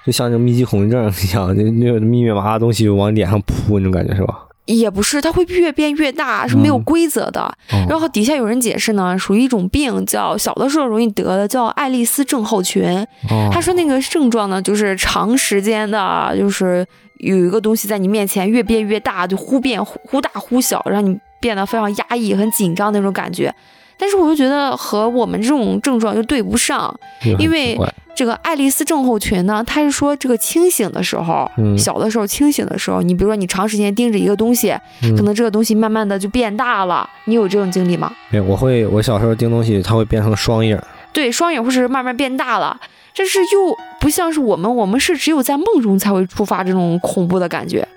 [0.05, 4.45] 就像这密集恐惧症一样，那那密密麻麻的东西就往脸上扑那种感觉是吧？
[4.67, 7.53] 也不是，它会越变越大，是没有规则的。
[7.89, 13.05] 然后底下有人解释呢，属于一种病，叫小的时候容易得的，叫爱丽丝症候群。
[13.51, 16.85] 他说那个症状呢，就是长时间的，就是
[17.19, 23.53] 有一个东西在你面前越变越大，就忽变忽大忽小，让你变得非常压抑、很紧张那种感觉。
[23.99, 26.95] 但是我又觉得和我们这种症状又对不上，
[27.39, 27.75] 因为
[28.15, 34.71] 这个爱丽丝症候群呢，它是说这个清醒的时候，小的时候清醒的时候，你比如说你长时间盯着一个东西，
[35.01, 37.09] 可能这个东西慢慢的就变大了。
[37.25, 38.13] 你有这种经历吗？
[38.29, 40.79] 没有，我会，我小时候盯东西，它会变成双影。
[41.11, 42.79] 对，双影或是慢慢变大了，
[43.15, 47.87] 这是又不像是我们，我们是只有在梦中才会触发这种恐怖的感觉。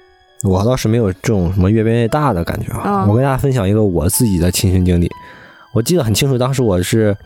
[0.43, 3.05] 我倒是没有这种什么越变越大的感觉啊。
[3.09, 5.11] 我跟大家分享一个我自己的亲身经历。
[5.73, 7.17] 我记得很清楚，当时我是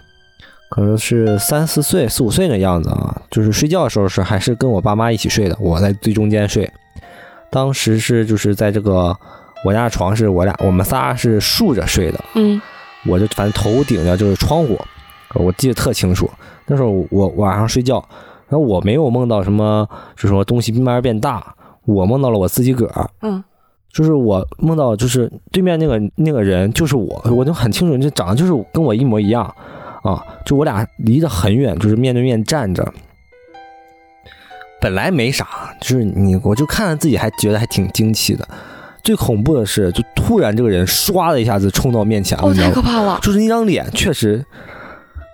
[0.68, 6.70] 可能是三四岁、四五岁那样子啊，就是睡觉的时候是还是跟我爸妈一起睡的，我在最中间睡。
[7.50, 9.16] 当时是就是在这个
[9.64, 12.60] 我家的床是我俩我们仨是竖着睡的，嗯，
[13.06, 14.78] 我就反正头顶着就是窗户，
[15.34, 16.28] 我记得特清楚。
[16.66, 18.04] 那时候我晚上睡觉，
[18.48, 21.54] 然后我没有梦到什么，就说东西慢慢变大，
[21.84, 23.42] 我梦到了我自己个儿，嗯。
[23.92, 29.44] 就是我梦到，就是对面那个那个人就是我，我就很清楚，就长得就是跟我一模一样，
[30.02, 32.92] 啊，就我俩离得很远，就是面对面站着。
[34.80, 35.46] 本来没啥，
[35.80, 38.44] 就是你，我就看着自己还觉得还挺惊奇的。
[39.04, 43.20] 最恐怖的是，就突然这个人唰的一下子冲到面前了，太可怕了！
[43.22, 44.44] 就是那张脸确实。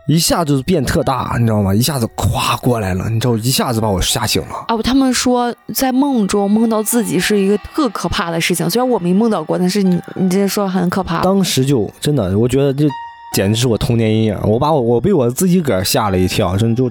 [0.07, 1.72] 一下就变特大，你知道吗？
[1.72, 4.64] 一下子咵过来了，你知道，一下子把我吓醒了。
[4.66, 11.20] 啊，他们说在梦中梦到自己是一个特可怕的事情，虽然我没梦到过，但是你你这说很可怕。
[11.22, 12.88] 当时就真的，我觉得这
[13.36, 14.36] 简直是我童年阴影。
[14.42, 16.90] 我把我我被我自己个儿吓了一跳，真的就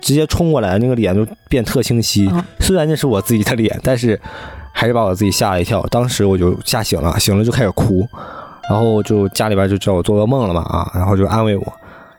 [0.00, 2.30] 直接冲过来，那个脸就变特清晰。
[2.60, 4.20] 虽然那是我自己的脸，但是
[4.70, 5.82] 还是把我自己吓了一跳。
[5.90, 8.06] 当时我就吓醒了，醒了就开始哭，
[8.68, 11.72] 然后就家里边就知道我做噩梦了嘛啊，然后就安慰我。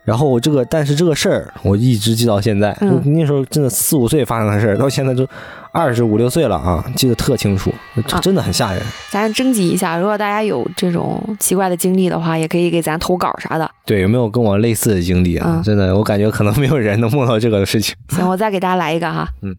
[0.04, 2.76] 然后我这个，但是这个事儿我一直记到现在。
[3.04, 5.26] 那时候真的四五岁发生的事儿，到现在都
[5.70, 7.72] 二十五六岁了啊，记得特清楚，
[8.20, 8.82] 真的很吓人。
[9.10, 13.70] 咱征集一下，如果大家有这种奇怪的经历的话，也可以给咱投稿啥的。
[13.86, 15.62] 对，有没有跟我类似的经历啊？
[15.64, 17.94] 真的，我感觉可能没有人能梦到这个事情。
[18.10, 19.28] 行，我再给大家来一个哈。
[19.42, 19.54] 嗯。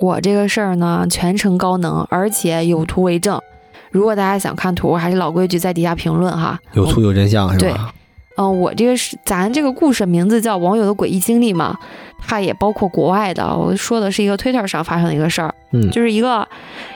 [0.00, 3.40] 我这个事儿呢，全程高能，而且有图为证。
[3.90, 6.58] 如果大家想看图，还是老规矩，在底下评论哈。
[6.72, 7.92] 有图有真相是吧？
[8.38, 11.76] 嗯，我这个是咱这个故事名字叫《网友的诡异经历》嘛，
[12.24, 13.44] 它也包括国外的。
[13.44, 16.46] 我说的是一个 Twitter 上发生的一个事儿，嗯，就是一个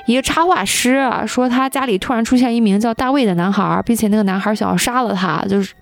[0.07, 5.75] 一个插画师啊，说他家里突然出现一名叫大卫的男孩，并且那个男孩想要杀了他，就是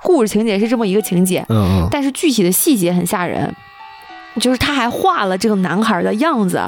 [0.00, 3.52] 故事情节是这么一个情节，嗯嗯，但是具体的细节很吓人，
[4.40, 6.62] 就是他还画了这个男孩的样子，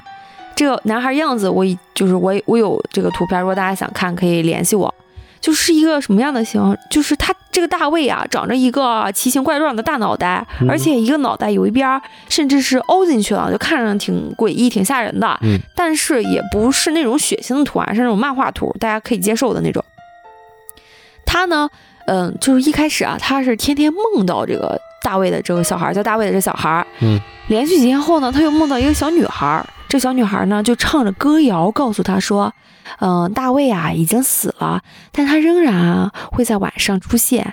[0.57, 1.65] 这个男孩样子我
[1.95, 4.93] 就是我我有这个图片，如果大家想看可以联系我。
[5.47, 6.77] 就是一个什么样的形？
[6.91, 15.39] 就是他这个大卫啊，长着一个奇形怪状的大脑袋，而且一个脑袋有一边甚至是凹进去了，就看着挺诡异、挺吓人的。
[15.43, 19.85] 嗯，但是也不是那种血腥的图案，是那种漫画图，大家可以接受的那种。
[21.25, 21.71] 他呢，
[22.09, 26.85] 嗯，就是一开始啊，他是天天梦到这个大卫的这个小孩，叫大卫的这小孩。
[26.99, 32.53] 嗯，连续几天后呢，他又梦到一个小女孩，这小女孩呢就唱着歌谣告诉他说。
[33.01, 34.81] 嗯，大卫啊已经死了，
[35.11, 37.53] 但他仍然啊会在晚上出现。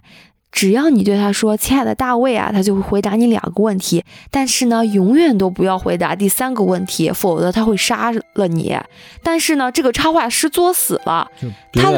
[0.51, 4.05] 只要你对他说“亲爱的大卫啊”，他就会回答你两个问题。
[4.29, 8.77] 但是呢，永远都不要回答第三个问题，否则他会杀了你。
[9.23, 11.27] 但是呢，这个插画师作死了，
[11.73, 11.91] 他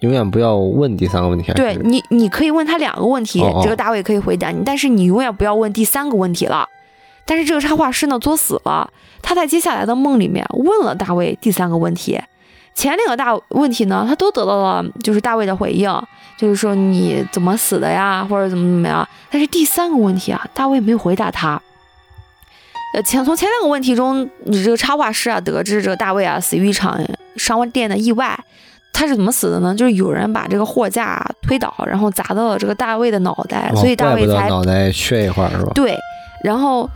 [0.00, 1.52] 永远不要问第三个问题。
[1.52, 6.66] 对你，你可以问他两个问题，这个大卫可以回答你，但是你永远不要问第三个问题了。
[7.26, 8.90] 但是这个插画师呢作死了，
[9.22, 12.20] 他在接下来的梦里面问了大卫第三个问题。
[12.72, 15.92] 前两个大问题呢，他都得到了，就是大卫的回应，
[16.38, 19.06] 就是说你怎么死的呀，或者怎么怎么样。
[19.30, 21.60] 但是第三个问题啊，大卫没有回答他。
[22.94, 26.98] 呃，前从前两个问题中，你这个插画师啊，得知这个大卫啊死于一场
[27.36, 28.38] 商店的意外。
[28.92, 29.74] 他是怎么死的呢？
[29.74, 35.72] 就是有人把这个货架推倒，然后砸到了这个大卫的脑袋，所以大卫才脑袋缺一块是吧？
[35.74, 35.98] 对，
[36.42, 36.88] 然后。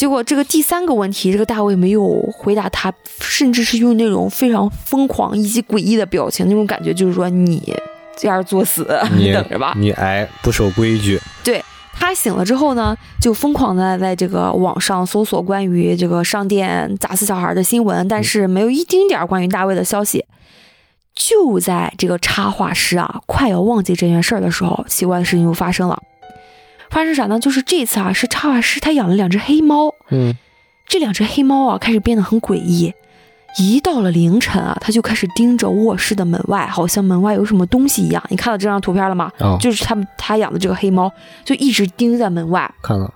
[0.00, 2.90] 结果这个第三个问题，这个大卫没有回答他，
[3.20, 7.76] 甚至是用那种非常疯狂以及诡异的表情，那种感觉就是说你
[8.16, 11.20] 这样作死， 你等着吧，你挨不守规矩。
[11.44, 20.24] 对他醒了之后呢，就疯狂的在这个网上搜索关于这个商店砸死小孩的新闻，但是没有一丁点儿关于大卫的消息。
[21.14, 25.98] 就在这个插画师啊快要忘记这件事儿的时候，奇怪的事情又发生了。
[26.90, 27.38] 发生啥呢？
[27.38, 29.94] 就是这次啊，是插画师他养了两只黑猫。
[30.10, 30.34] 嗯，
[30.86, 32.92] 这两只黑猫啊，开始变得很诡异。
[33.58, 38.22] 一到了凌晨啊，他就开始盯着卧室的门外，好像门外有什么东西一样。
[38.28, 39.30] 你看到这张图片了吗？
[39.38, 41.10] 哦，就是他们他养的这个黑猫，
[41.44, 42.72] 就一直盯在门外。
[42.82, 43.12] 看了。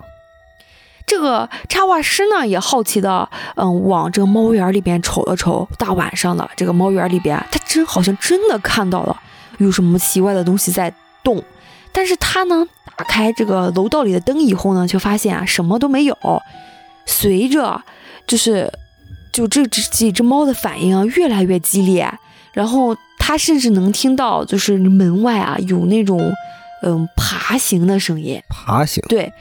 [1.05, 5.67] 这个插画师呢，也好奇的，嗯，往这个猫园里边瞅了瞅。
[5.77, 9.15] 大晚上的，这个猫园里边，他真好像真的看到了
[9.59, 10.91] 有什么奇怪的东西在
[11.23, 11.41] 动。
[11.95, 12.67] 但是他呢，
[12.97, 16.15] 打开这个楼道里的灯以后呢，却发现啊，什么都没有。
[17.05, 17.81] 随着，
[18.27, 18.69] 就是，
[19.31, 22.11] 就这只几只猫的反应啊，越来越激烈。
[22.53, 26.33] 然后他甚至能听到，就是门外啊，有那种，
[26.83, 28.41] 嗯，爬行的声音。
[28.49, 29.01] 爬行。
[29.07, 29.31] 对。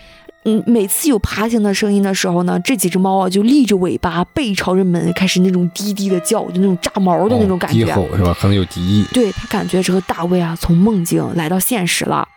[0.47, 7.83] 嗯，每次有爬行的声音的时候呢，这几只猫啊就立着尾巴，背朝着门，开始那种低低的叫，就那种炸毛的那种感觉。
[7.83, 8.37] 低吼是吧？
[8.39, 9.07] 可能有敌意。
[9.15, 12.29] 对他感觉这个大卫啊，从梦境来到现实了。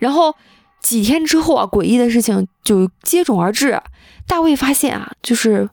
[0.00, 0.34] 然后
[0.80, 3.80] 几天之后啊，诡异的事情就接踵而至。
[4.26, 5.68] 大卫发现啊，就是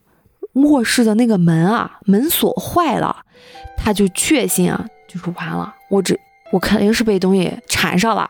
[0.53, 3.23] 卧室的那个门啊，门锁坏了。
[3.75, 6.19] 他就确信啊，就是完了，我这
[6.51, 8.29] 我肯定是被东西缠上了。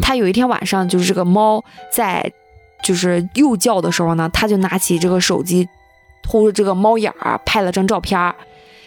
[0.00, 1.62] 他有一天晚上，就是这个猫
[1.92, 2.32] 在，
[2.82, 5.68] 就是又叫的时候呢，他就拿起这个手机，
[6.22, 8.18] 偷着这个猫眼儿拍了张照片，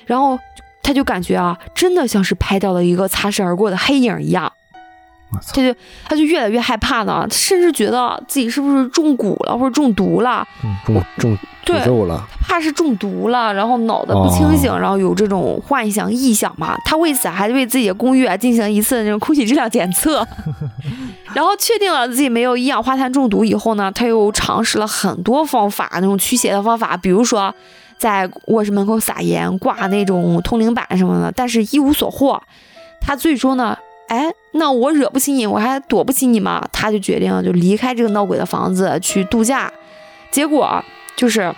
[0.06, 0.40] 然后
[0.82, 4.52] 他就感觉啊，真的像是拍到了一个擦身而过的黑影一样。
[5.54, 5.76] 他就
[6.06, 10.48] 他就越来越害怕呢，甚至觉得自己是不是中蛊了或者中毒了，
[10.86, 12.28] 中中诅咒了。
[12.42, 16.78] 他怕是中毒了，然后脑子不清醒，然后有这种幻想臆想嘛。
[16.86, 20.26] 他为此还为自己的公寓啊进行一次那种空气质量检测，
[21.34, 27.54] 然后确定了自己没有一氧化碳中毒以后呢，他又尝试了很多方法，那种驱邪的方法，比如说
[27.98, 32.42] 在卧室门口撒盐、挂那种通灵板什么的，但是一无所获。
[33.02, 33.78] 他最终呢？
[34.14, 36.64] 哎，那我惹不起你，我还躲不起你吗？
[36.72, 39.74] 他就决定就离开这个闹鬼的房子去度假。
[40.30, 40.84] 结果
[41.16, 41.54] 就是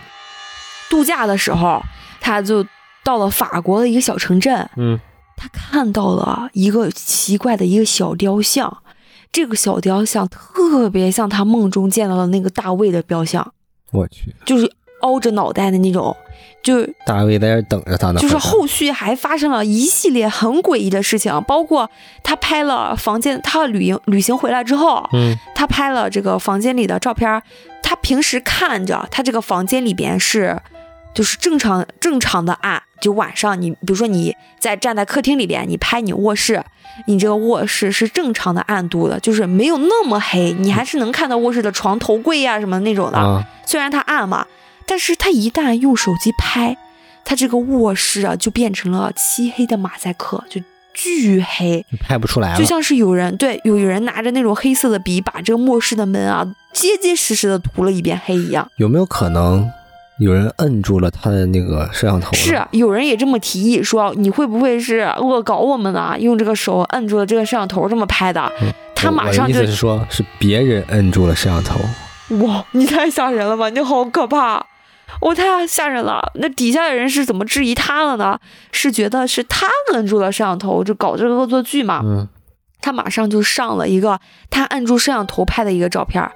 [0.89, 1.81] 度假的时候，
[2.21, 2.65] 他就
[3.03, 4.69] 到了法国的一个小城镇。
[4.77, 4.97] 嗯，
[5.35, 8.81] 他看到了一个奇怪的一个小雕像，
[9.31, 13.53] 这个小雕像特别像他梦中见到的那个大卫的雕像。
[13.91, 14.71] 我去，就是。
[15.01, 16.15] 凹着脑袋的那种，
[16.65, 18.19] 就大卫在这等着他呢。
[18.19, 21.87] 就是后续还发生了一系列很诡异的事情，包括
[22.23, 27.39] 他拍了房间，他旅行旅行回来之后，嗯，他拍了这个房间里的照片。
[27.83, 30.59] 他平时看着他这个房间里边是，
[31.13, 32.81] 就是正常正常的暗。
[32.99, 36.63] 就晚上你比如说你在站在客厅里边，你拍你卧室，
[37.05, 43.45] 你这个卧室是正常的暗度的，就是没有那么黑，你还是能看到卧室的床头柜呀什么那种的。
[43.67, 44.43] 虽然它暗嘛。
[44.87, 46.77] 但是他一旦用手机拍，
[47.23, 50.61] 他这个卧室啊就变成了漆黑的马赛克，就
[50.93, 52.57] 巨黑，拍不出来了。
[52.57, 58.69] 就像是有人对有有人拿着那种黑色的笔，把这个卧室的门啊结结实实的涂了一遍黑一样。
[58.77, 59.69] 有没有可能
[60.19, 62.31] 有人摁住了他的那个摄像头？
[62.33, 66.15] 是，有人也这么提议说，你会不会是恶搞我们呢？
[66.19, 68.49] 用这个手摁住了这个摄像头这么拍的？
[68.95, 71.79] 他马上就意思是说，是别人摁住了摄像头。
[72.37, 73.69] 哇，你太吓人了吧！
[73.69, 74.65] 你好可怕。
[75.21, 76.31] 我太吓人了！
[76.35, 78.39] 那底下的人是怎么质疑他了呢？
[78.71, 82.01] 是觉得是他摁住了摄像头，就搞这个恶作剧嘛？
[82.03, 82.27] 嗯，
[82.81, 86.29] 他马上就上了一个他按住摄像头拍的一个照片。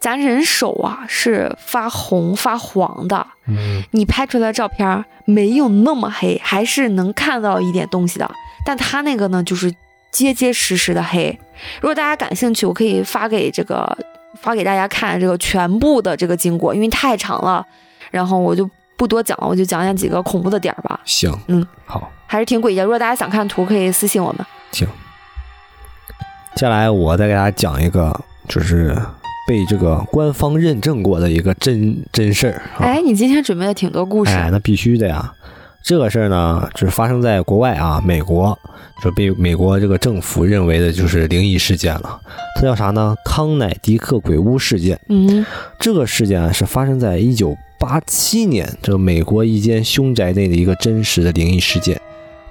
[0.00, 8.30] 咱人手啊是发红发黄的，嗯，你拍出来的照片没有那么黑，还是能看到一点东西的。
[8.64, 9.74] 但他那个呢，就是
[10.12, 11.36] 结结实实的黑。
[11.80, 13.98] 如果大家感兴趣，我可以发给这个
[14.40, 17.66] 发给大家看这个全部的这个经过，因为太长了。
[18.10, 21.00] 然后我就不多讲了，我就讲讲几个恐怖的点儿吧。
[21.04, 22.82] 行，嗯，好，还是挺诡异的。
[22.82, 24.46] 如果大家想看图，可以私信我们。
[24.72, 24.86] 行，
[26.54, 28.96] 接下来我再给大家讲一个，就是
[29.46, 32.62] 被这个官方认证过的一个真真事儿。
[32.78, 34.32] 哎，你今天准备了挺多故事。
[34.32, 35.32] 哎，那必须的呀。
[35.84, 38.58] 这个事儿呢，就是发生在国外啊，美国，
[39.02, 42.20] 就被美国这个政府认为的就是灵异事件了。
[42.56, 43.14] 它叫啥呢？
[43.24, 45.00] 康乃狄克鬼屋事件。
[45.08, 45.46] 嗯，
[45.78, 52.00] 这个事件是发生在一九八七年，这个美国一间凶宅内的一个真实的灵异事件，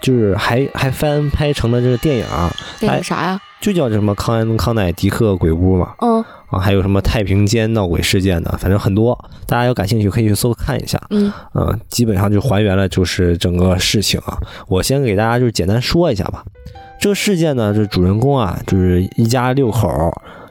[0.01, 2.25] 就是还还翻拍成了这个电影。
[2.79, 3.41] 电影啥呀？
[3.59, 5.93] 就叫什么康康乃迪克鬼屋嘛。
[5.99, 6.23] 嗯。
[6.49, 10.97] 啊，还有什么太平间闹鬼事件的，反正很多，大家有感兴趣可以去搜看一下。
[11.09, 14.39] 嗯，嗯，基本上就还原了就是整个事情啊。
[14.69, 16.45] 我先给大家就是简单说一下吧。
[17.01, 19.89] 这个事件呢，这主人公啊，就是一家六口，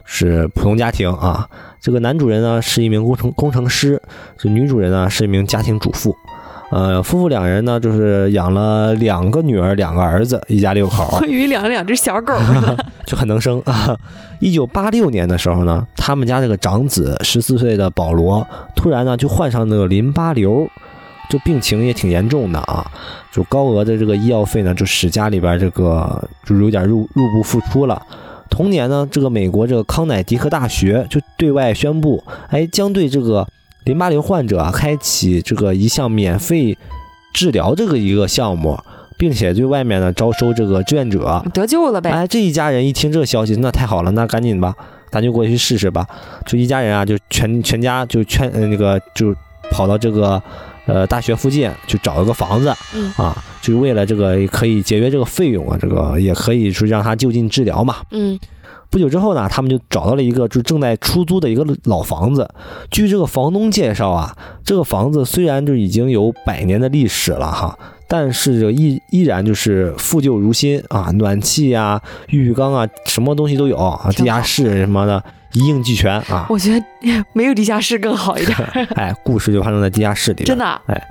[0.05, 1.49] 是普通家庭啊。
[1.79, 4.01] 这个男主人呢是一名工程工程师，
[4.37, 6.15] 这女主人呢是一名家庭主妇。
[6.69, 11.17] 呃，夫妇两人呢，就是养了两个女儿，两个儿子，一家六口。
[11.21, 12.75] 我以为养两只小狗呢，
[13.07, 13.97] 就很能生啊。
[14.41, 20.69] 一九八六年的时候呢，他们家这个长子十四岁的保罗，突然呢就患上那个淋巴瘤，
[21.29, 22.85] 就病情也挺严重的啊，
[23.31, 28.01] 就高额的这个医药费呢，就使家里边这个就有点入入不敷出了。
[28.49, 33.47] 同年呢，这个美国这个康乃狄克大学就对外宣布，哎，将对这个
[33.85, 36.77] 淋巴瘤患者啊开启这个一项免费
[37.33, 38.77] 治疗这个一个项目，
[39.17, 42.09] 并且对外面呢招收这个志愿者，得救了呗。
[42.09, 44.75] 哎，这一家人一听这个消息，那太好了，那赶紧吧，
[45.11, 46.07] 咱就过去试试吧。
[46.45, 49.35] 就一家人啊，就全全家就全呃那个就
[49.71, 50.41] 跑到这个。
[50.87, 52.69] 呃，大学附近去找一个房子，
[53.17, 57.97] 啊，就是为了这个可以节约这个费用啊，这个也可以说让他就近治疗嘛。
[58.11, 58.39] 嗯，
[58.89, 62.49] 不久之后呢，他们就找到了一个就正在出租的一个老房子。
[62.89, 67.77] 据这个房东介绍啊，这个房子虽然就已经有百年的历史了哈，
[68.07, 75.21] 但是就依依然就是复旧如新啊，暖气呀、浴缸啊，什么东西都有啊，地下室什么的。
[75.53, 76.45] 一应俱全啊！
[76.49, 76.85] 我觉得
[77.33, 78.57] 没有地下室更好一点。
[78.95, 80.65] 哎，故事就发生在地下室里，真的。
[80.87, 81.09] 哎，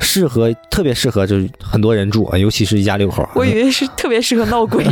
[0.00, 3.26] 适合特别适合就是很多人住啊，尤其是一家六口。
[3.34, 4.84] 我以为是特别适合闹鬼。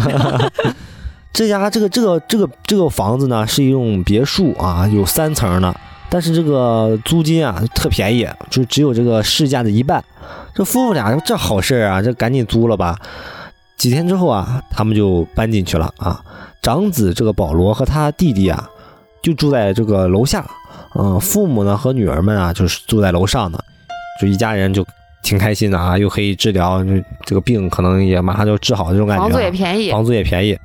[1.34, 5.74] 这家这个这个这个这个房子呢是一栋别墅啊，有三层的，
[6.09, 10.03] 但是这个租金啊特便宜，就只有这个市价的一半。
[10.55, 12.97] 这夫妇俩这好事啊，这赶紧租了吧。
[13.76, 16.22] 几天之后啊，他们就搬进去了啊。
[16.62, 18.70] 长子这个保罗和他弟弟啊。
[19.24, 20.44] 就住在这个楼下，
[20.94, 23.58] 嗯，父母呢和女儿们啊，就是住在楼上呢，
[24.20, 24.86] 就一家人就
[25.22, 26.84] 挺开心的啊，又可以治疗，
[27.24, 29.22] 这个病可能也马上就治好这种感觉。
[29.22, 30.58] 房租也便宜，房租也便宜。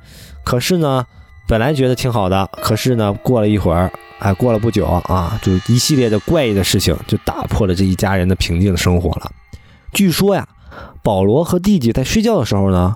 [0.44, 1.02] 可是呢，
[1.48, 9.32] 本来觉得挺好的，可是呢，过了一会儿，哎，过了不久啊，就一系列的怪异的事情就打破了这一家人的平静的生活了。
[9.94, 10.46] 据说呀，
[11.02, 12.94] 保罗和弟弟在睡觉的时候呢，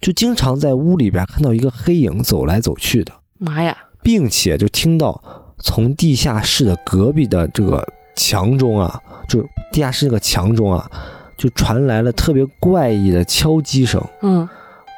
[0.00, 3.12] 就经常在屋里边看到一个黑影走来走去的。
[3.38, 3.76] 妈呀！
[4.02, 5.22] 并且就听到
[5.58, 7.86] 从地下室的隔壁的这个
[8.16, 10.90] 墙中啊，就是地下室那个墙中啊，
[11.38, 14.48] 就传来了特别怪异的敲击声，嗯，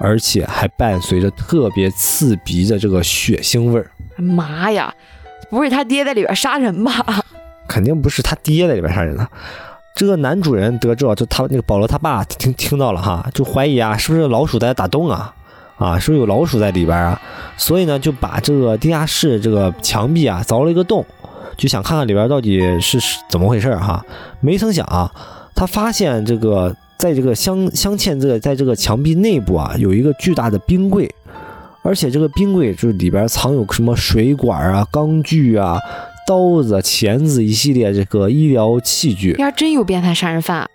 [0.00, 3.90] 而且还伴随着特别刺鼻的这个血腥味儿。
[4.16, 4.92] 妈呀，
[5.50, 6.92] 不是他爹在里边杀人吧？
[7.68, 9.28] 肯定不是他爹在里边杀人了！
[9.96, 15.34] 这个男主人得知了，就他那个保罗他爸听听到了哈，就怀疑啊，是不是老鼠在打洞啊？
[15.76, 17.20] 啊，是不是有老鼠在里边啊？
[17.56, 21.04] 所以呢，就把这个地下室这个墙壁啊凿了一个洞，
[21.56, 22.98] 就想看看里边到底是
[23.28, 24.04] 怎么回事哈。
[24.40, 25.10] 没曾想啊，
[25.54, 31.12] 他发现这个在这个镶镶嵌这个在这个墙壁内部啊，有一个巨大的冰柜，
[31.82, 35.78] 而且这个冰柜就是里边藏有什么水管啊、钢锯啊、
[36.26, 39.32] 刀子、钳子一系列这个医疗器具。
[39.32, 40.68] 呀，真有变态杀人犯，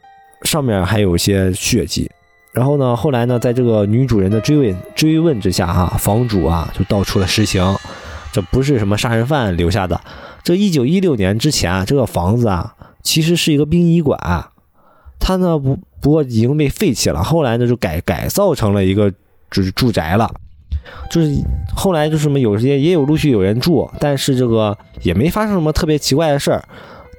[0.44, 2.10] 上面还有一些血迹。
[2.52, 7.64] 然后呢，后来呢，在这个女主人的追问追问之下，哈，房主啊就道出了实情，
[8.32, 10.02] 这不是什么杀人犯留下的。
[10.44, 12.74] 这一九一六年之前啊，这个房子啊
[13.04, 14.20] 其实是一个殡仪馆，
[15.20, 17.24] 它呢不不过已经被废弃了。
[17.24, 19.12] 后来呢就改改造成了一个
[19.52, 20.28] 就是住宅了，
[21.12, 21.32] 就是
[21.76, 26.64] 后来就是什么有些也有陆续有人住，但是这个也没发生什么特别奇怪的事儿。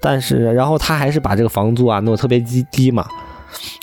[0.03, 3.07] 但是然后他还是把这个房租啊弄得特别低低嘛。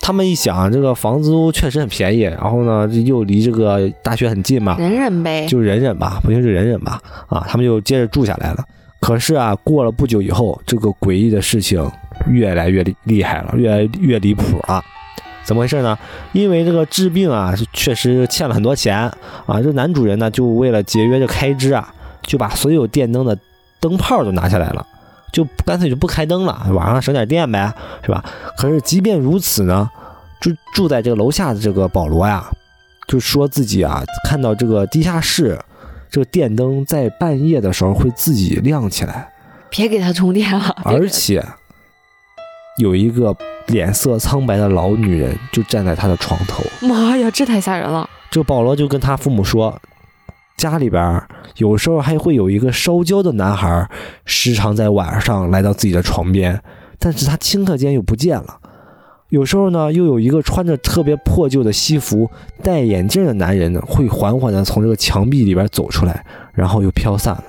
[0.02, 8.64] 他们一想，这个房租确实很便宜，然后呢，又离这个大学很近嘛，忍忍呗，就忍忍吧，不行就忍忍吧，啊，他们就接着住下来了。
[9.00, 11.86] 可是啊，过了不久以后，这个诡异的事情
[12.28, 14.84] 越来越厉害了，越来越离谱了。
[15.44, 15.98] 怎么回事呢？
[16.34, 18.98] 因为这个治病啊，确实欠了很多钱
[19.46, 19.62] 啊。
[19.62, 21.94] 这男主人呢，就为了节约这开支啊，
[22.24, 23.38] 就把所有电灯的
[23.80, 24.86] 灯泡都拿下来了。
[25.32, 27.74] 就干脆就不开灯了，晚上省点电呗，
[28.04, 28.24] 是吧？
[28.58, 29.90] 可是即便如此呢，
[30.40, 32.50] 住住在这个楼下的这个保罗呀，
[33.08, 35.60] 就说自己啊看到这个地下室
[36.10, 39.30] 这个电灯在半夜的时候会自己亮起来，
[39.70, 40.76] 别给他充电了。
[40.86, 41.46] 而且
[42.78, 43.36] 有一个
[43.68, 46.64] 脸色苍白的老女人就站在他的床头。
[46.88, 48.10] 妈呀，这太吓人了！
[48.32, 49.80] 这保罗就跟他父母说。
[50.58, 51.22] 家里边
[51.58, 53.88] 有时候还会有一个烧焦的男孩，
[54.26, 56.60] 时常在晚上来到自己的床边，
[56.98, 58.58] 但是他顷刻间又不见了。
[59.30, 62.28] 有时候呢，又有一个穿着特别破旧的西服、
[62.64, 67.44] 戴眼镜的男人呢，会缓缓地从这个墙壁里边走出来，然后又飘散了。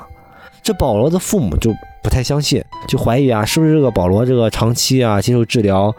[0.63, 5.95] 这保罗的父母就不太相信，就怀疑啊，是不是这个保罗这个长期啊接受治疗，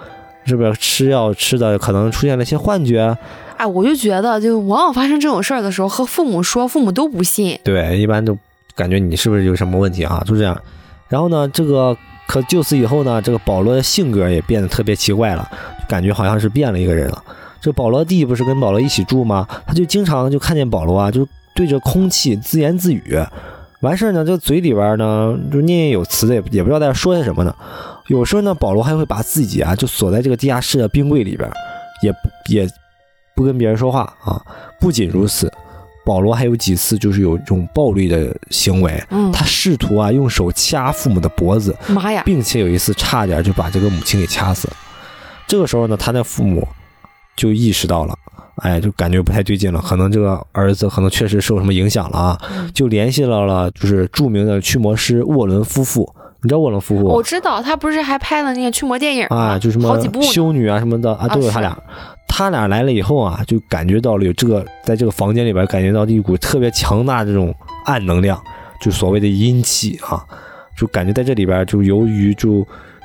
[0.46, 3.18] 是不是吃药吃的可能出现了一些幻觉？
[3.60, 7.60] 哎，我就觉得，就往往发生这种事儿的时候，和父母说，父母都不信。
[7.62, 8.38] 对，一般都
[8.74, 10.24] 感觉你是不是有什么问题啊？
[10.26, 10.58] 就这样。
[11.10, 11.96] 然后呢，这个
[12.26, 15.46] 可就此以后呢，这个保罗的性格也变得特别奇怪了，
[15.90, 17.22] 感觉好像是变了一个人了。
[17.60, 19.46] 这保罗弟不是跟保罗一起住吗？
[19.68, 23.22] 他就经常就看见保罗啊，就对着空气自言自语，
[23.82, 27.54] 完事儿呢，这嘴里边呢就念念有词的，也也不知道在说些什么呢。
[28.08, 31.52] 有时候呢，保罗还会把自己啊就锁在这个地下室的冰柜里边，
[32.02, 32.14] 也
[32.50, 32.66] 也
[33.40, 34.46] 不跟别人说话啊。
[34.82, 35.50] 不仅如此，
[36.04, 44.68] 保罗还有几次就是有这种暴力的行为，嗯，他试图啊用手掐父母的脖子，妈呀，并且有一次差点就把这个母亲给掐死。
[45.48, 46.68] 这个时候呢，他的父母
[47.38, 48.14] 就意识到了。
[48.58, 52.42] 哎，就感觉不太对劲了，可能这个儿子可能确实受什么影响了啊，
[52.74, 56.14] 就联系到了就是著名的驱魔师沃伦夫妇。
[56.42, 57.06] 你知道沃伦夫妇？
[57.06, 61.78] 我知道，他不是还拍了那个驱魔电影啊，就什么修女啊什么的啊，都有他俩。
[62.28, 67.54] 他俩来了以后啊，就感觉到了有这个在这个房间里边感觉到一股特别强大的这种
[67.86, 68.42] 暗能量，
[68.82, 70.24] 就所谓的阴气啊，
[70.78, 72.62] 就感觉在这里边就由于就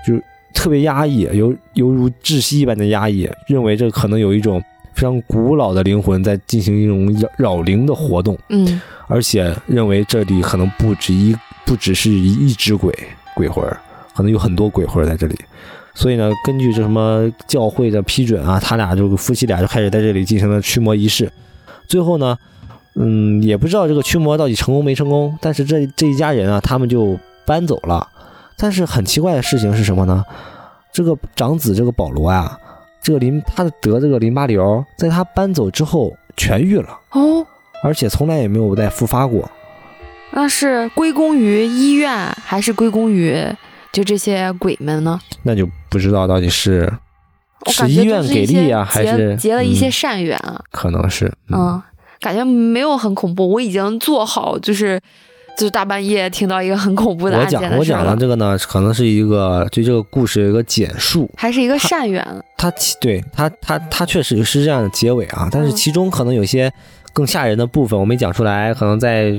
[0.06, 0.14] 就
[0.52, 4.62] 特别压抑，犹犹如窒息一般的压抑，认为这可能有一种。
[4.94, 11.34] 非常古老的灵魂在进行一种扰扰灵的活动，嗯，而且认为这里可能不止一，
[11.66, 12.96] 不只是一只鬼
[13.34, 13.64] 鬼魂，
[14.14, 15.38] 可能有很多鬼魂在这里。
[15.94, 21.30] 所以呢，根据这什么教会的批准啊，他俩就夫妻俩就开始在这里进行了驱魔仪式。
[21.86, 22.36] 最后呢，
[22.96, 28.08] 嗯，也不知道这个驱魔到底成功没成功，但是这这一家人啊，他们就搬走了。
[28.56, 30.24] 但是很奇怪的事情是什么呢？
[30.92, 32.58] 这个长子这个保罗呀。
[33.02, 37.46] 这个淋他的得这个淋巴瘤，在他搬走之后痊愈了哦，
[37.82, 39.46] 而且从来也没有再复发过。
[40.34, 42.12] 那是归功于医院，
[42.44, 43.42] 还是归功于
[43.92, 45.18] 就这些鬼们呢？
[45.44, 46.92] 那就不知道到底是
[47.66, 50.60] 是医院给力啊，还是结了一些善缘啊？
[50.70, 51.82] 可能是嗯，
[52.20, 53.48] 感觉没有很恐怖。
[53.48, 55.00] 我已经做好就是。
[55.56, 62.26] 就是大半夜听到一个很恐怖的案件我讲我讲的这个呢，可能是一个对这个故事有一个简述，还是一个善缘。
[62.56, 66.68] 他其对他他他确实是这样的结尾啊，但是其中可能有些
[67.12, 69.32] 更吓人的部分我没讲出来，可能在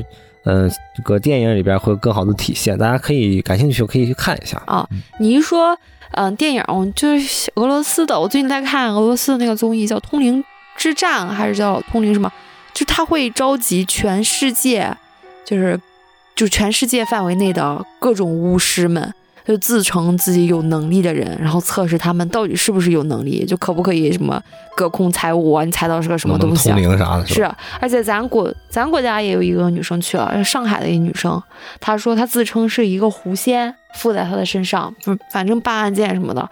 [0.45, 2.77] 嗯这个电影里边会更好的体现。
[2.77, 4.87] 大家可以感兴趣可以去看一下啊。
[5.19, 5.77] 你一说
[6.11, 6.63] 嗯电影
[6.95, 10.43] 就是俄罗斯的，我最近在看俄罗斯的那个综艺叫《通灵
[10.77, 12.29] 之战》，还是叫《通灵什么》？
[12.73, 14.95] 就他会召集全世界，
[15.43, 15.79] 就是。
[16.35, 19.13] 就全世界范围内的各种巫师们，
[19.45, 24.41] 就自称自己有能力的人，然后测试他们到底是不是有能力，就可不可以什么
[24.75, 25.63] 隔空猜物啊？
[25.63, 26.69] 你猜到是个什么东西？
[26.69, 27.25] 通灵啥的。
[27.27, 27.43] 是，
[27.79, 31.41] 而且咱国咱国家也有一个女生去了，上海的一女生，
[31.79, 36.49] 她说她自称是一个狐仙附在她的身上，不，反正办案件什么的。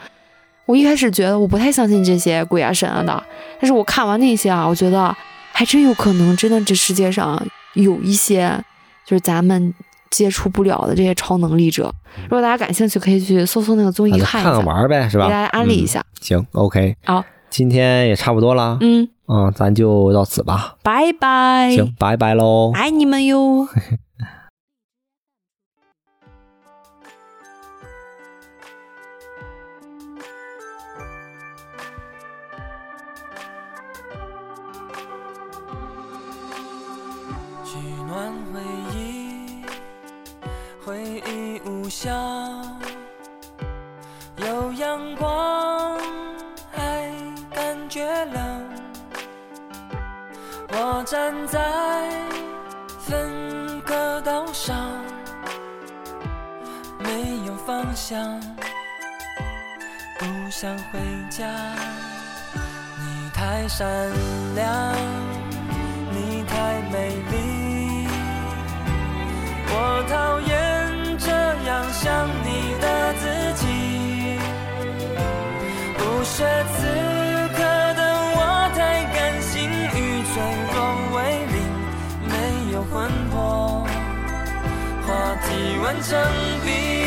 [0.66, 3.24] 我一开始觉得我不太相信这些鬼啊神啊的，
[3.60, 5.16] 但是我看完那些啊，我觉得
[5.52, 7.42] 还真有可能，真的这世界上
[7.74, 8.64] 有一些。
[9.06, 9.74] 就是咱们
[10.14, 11.92] 接触不了的这些超能力者，
[12.26, 15.26] 如果大家感兴趣，可以去搜搜那个综艺看一下，看看玩呗，是吧？
[15.26, 16.06] 给大家安利一下。
[16.22, 16.96] 行，OK。
[17.04, 18.78] 好，今天也差不多了。
[18.82, 20.76] 嗯嗯，咱就到此吧。
[20.84, 21.72] 拜拜。
[21.72, 22.72] 行，拜拜喽。
[22.76, 23.68] 爱你们哟。
[41.90, 42.12] 笑，
[44.38, 45.98] 有阳光，
[46.74, 47.10] 还
[47.54, 48.70] 感觉冷。
[50.70, 52.10] 我站在
[53.00, 54.76] 分隔岛上，
[57.00, 58.40] 没有方向，
[60.18, 61.00] 不想回
[61.30, 61.46] 家。
[63.00, 63.88] 你太善
[64.56, 64.96] 良，
[66.12, 68.08] 你太美丽，
[69.70, 70.83] 我讨厌。
[71.26, 73.24] 这样想你的自
[73.56, 73.66] 己，
[75.98, 76.44] 不舍
[76.74, 76.78] 此
[77.56, 77.58] 刻
[77.96, 78.02] 的
[78.36, 78.38] 我
[78.76, 78.78] 太
[79.14, 79.98] 感性，与
[80.34, 80.34] 脆
[80.74, 80.76] 弱
[81.16, 81.18] 为
[81.54, 81.56] 零，
[82.28, 82.32] 没
[82.74, 82.94] 有魂
[83.32, 83.88] 魄，
[85.08, 85.08] 话
[85.46, 85.48] 题
[85.82, 86.12] 完成
[86.66, 87.03] 笔。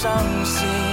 [0.00, 0.87] 伤心。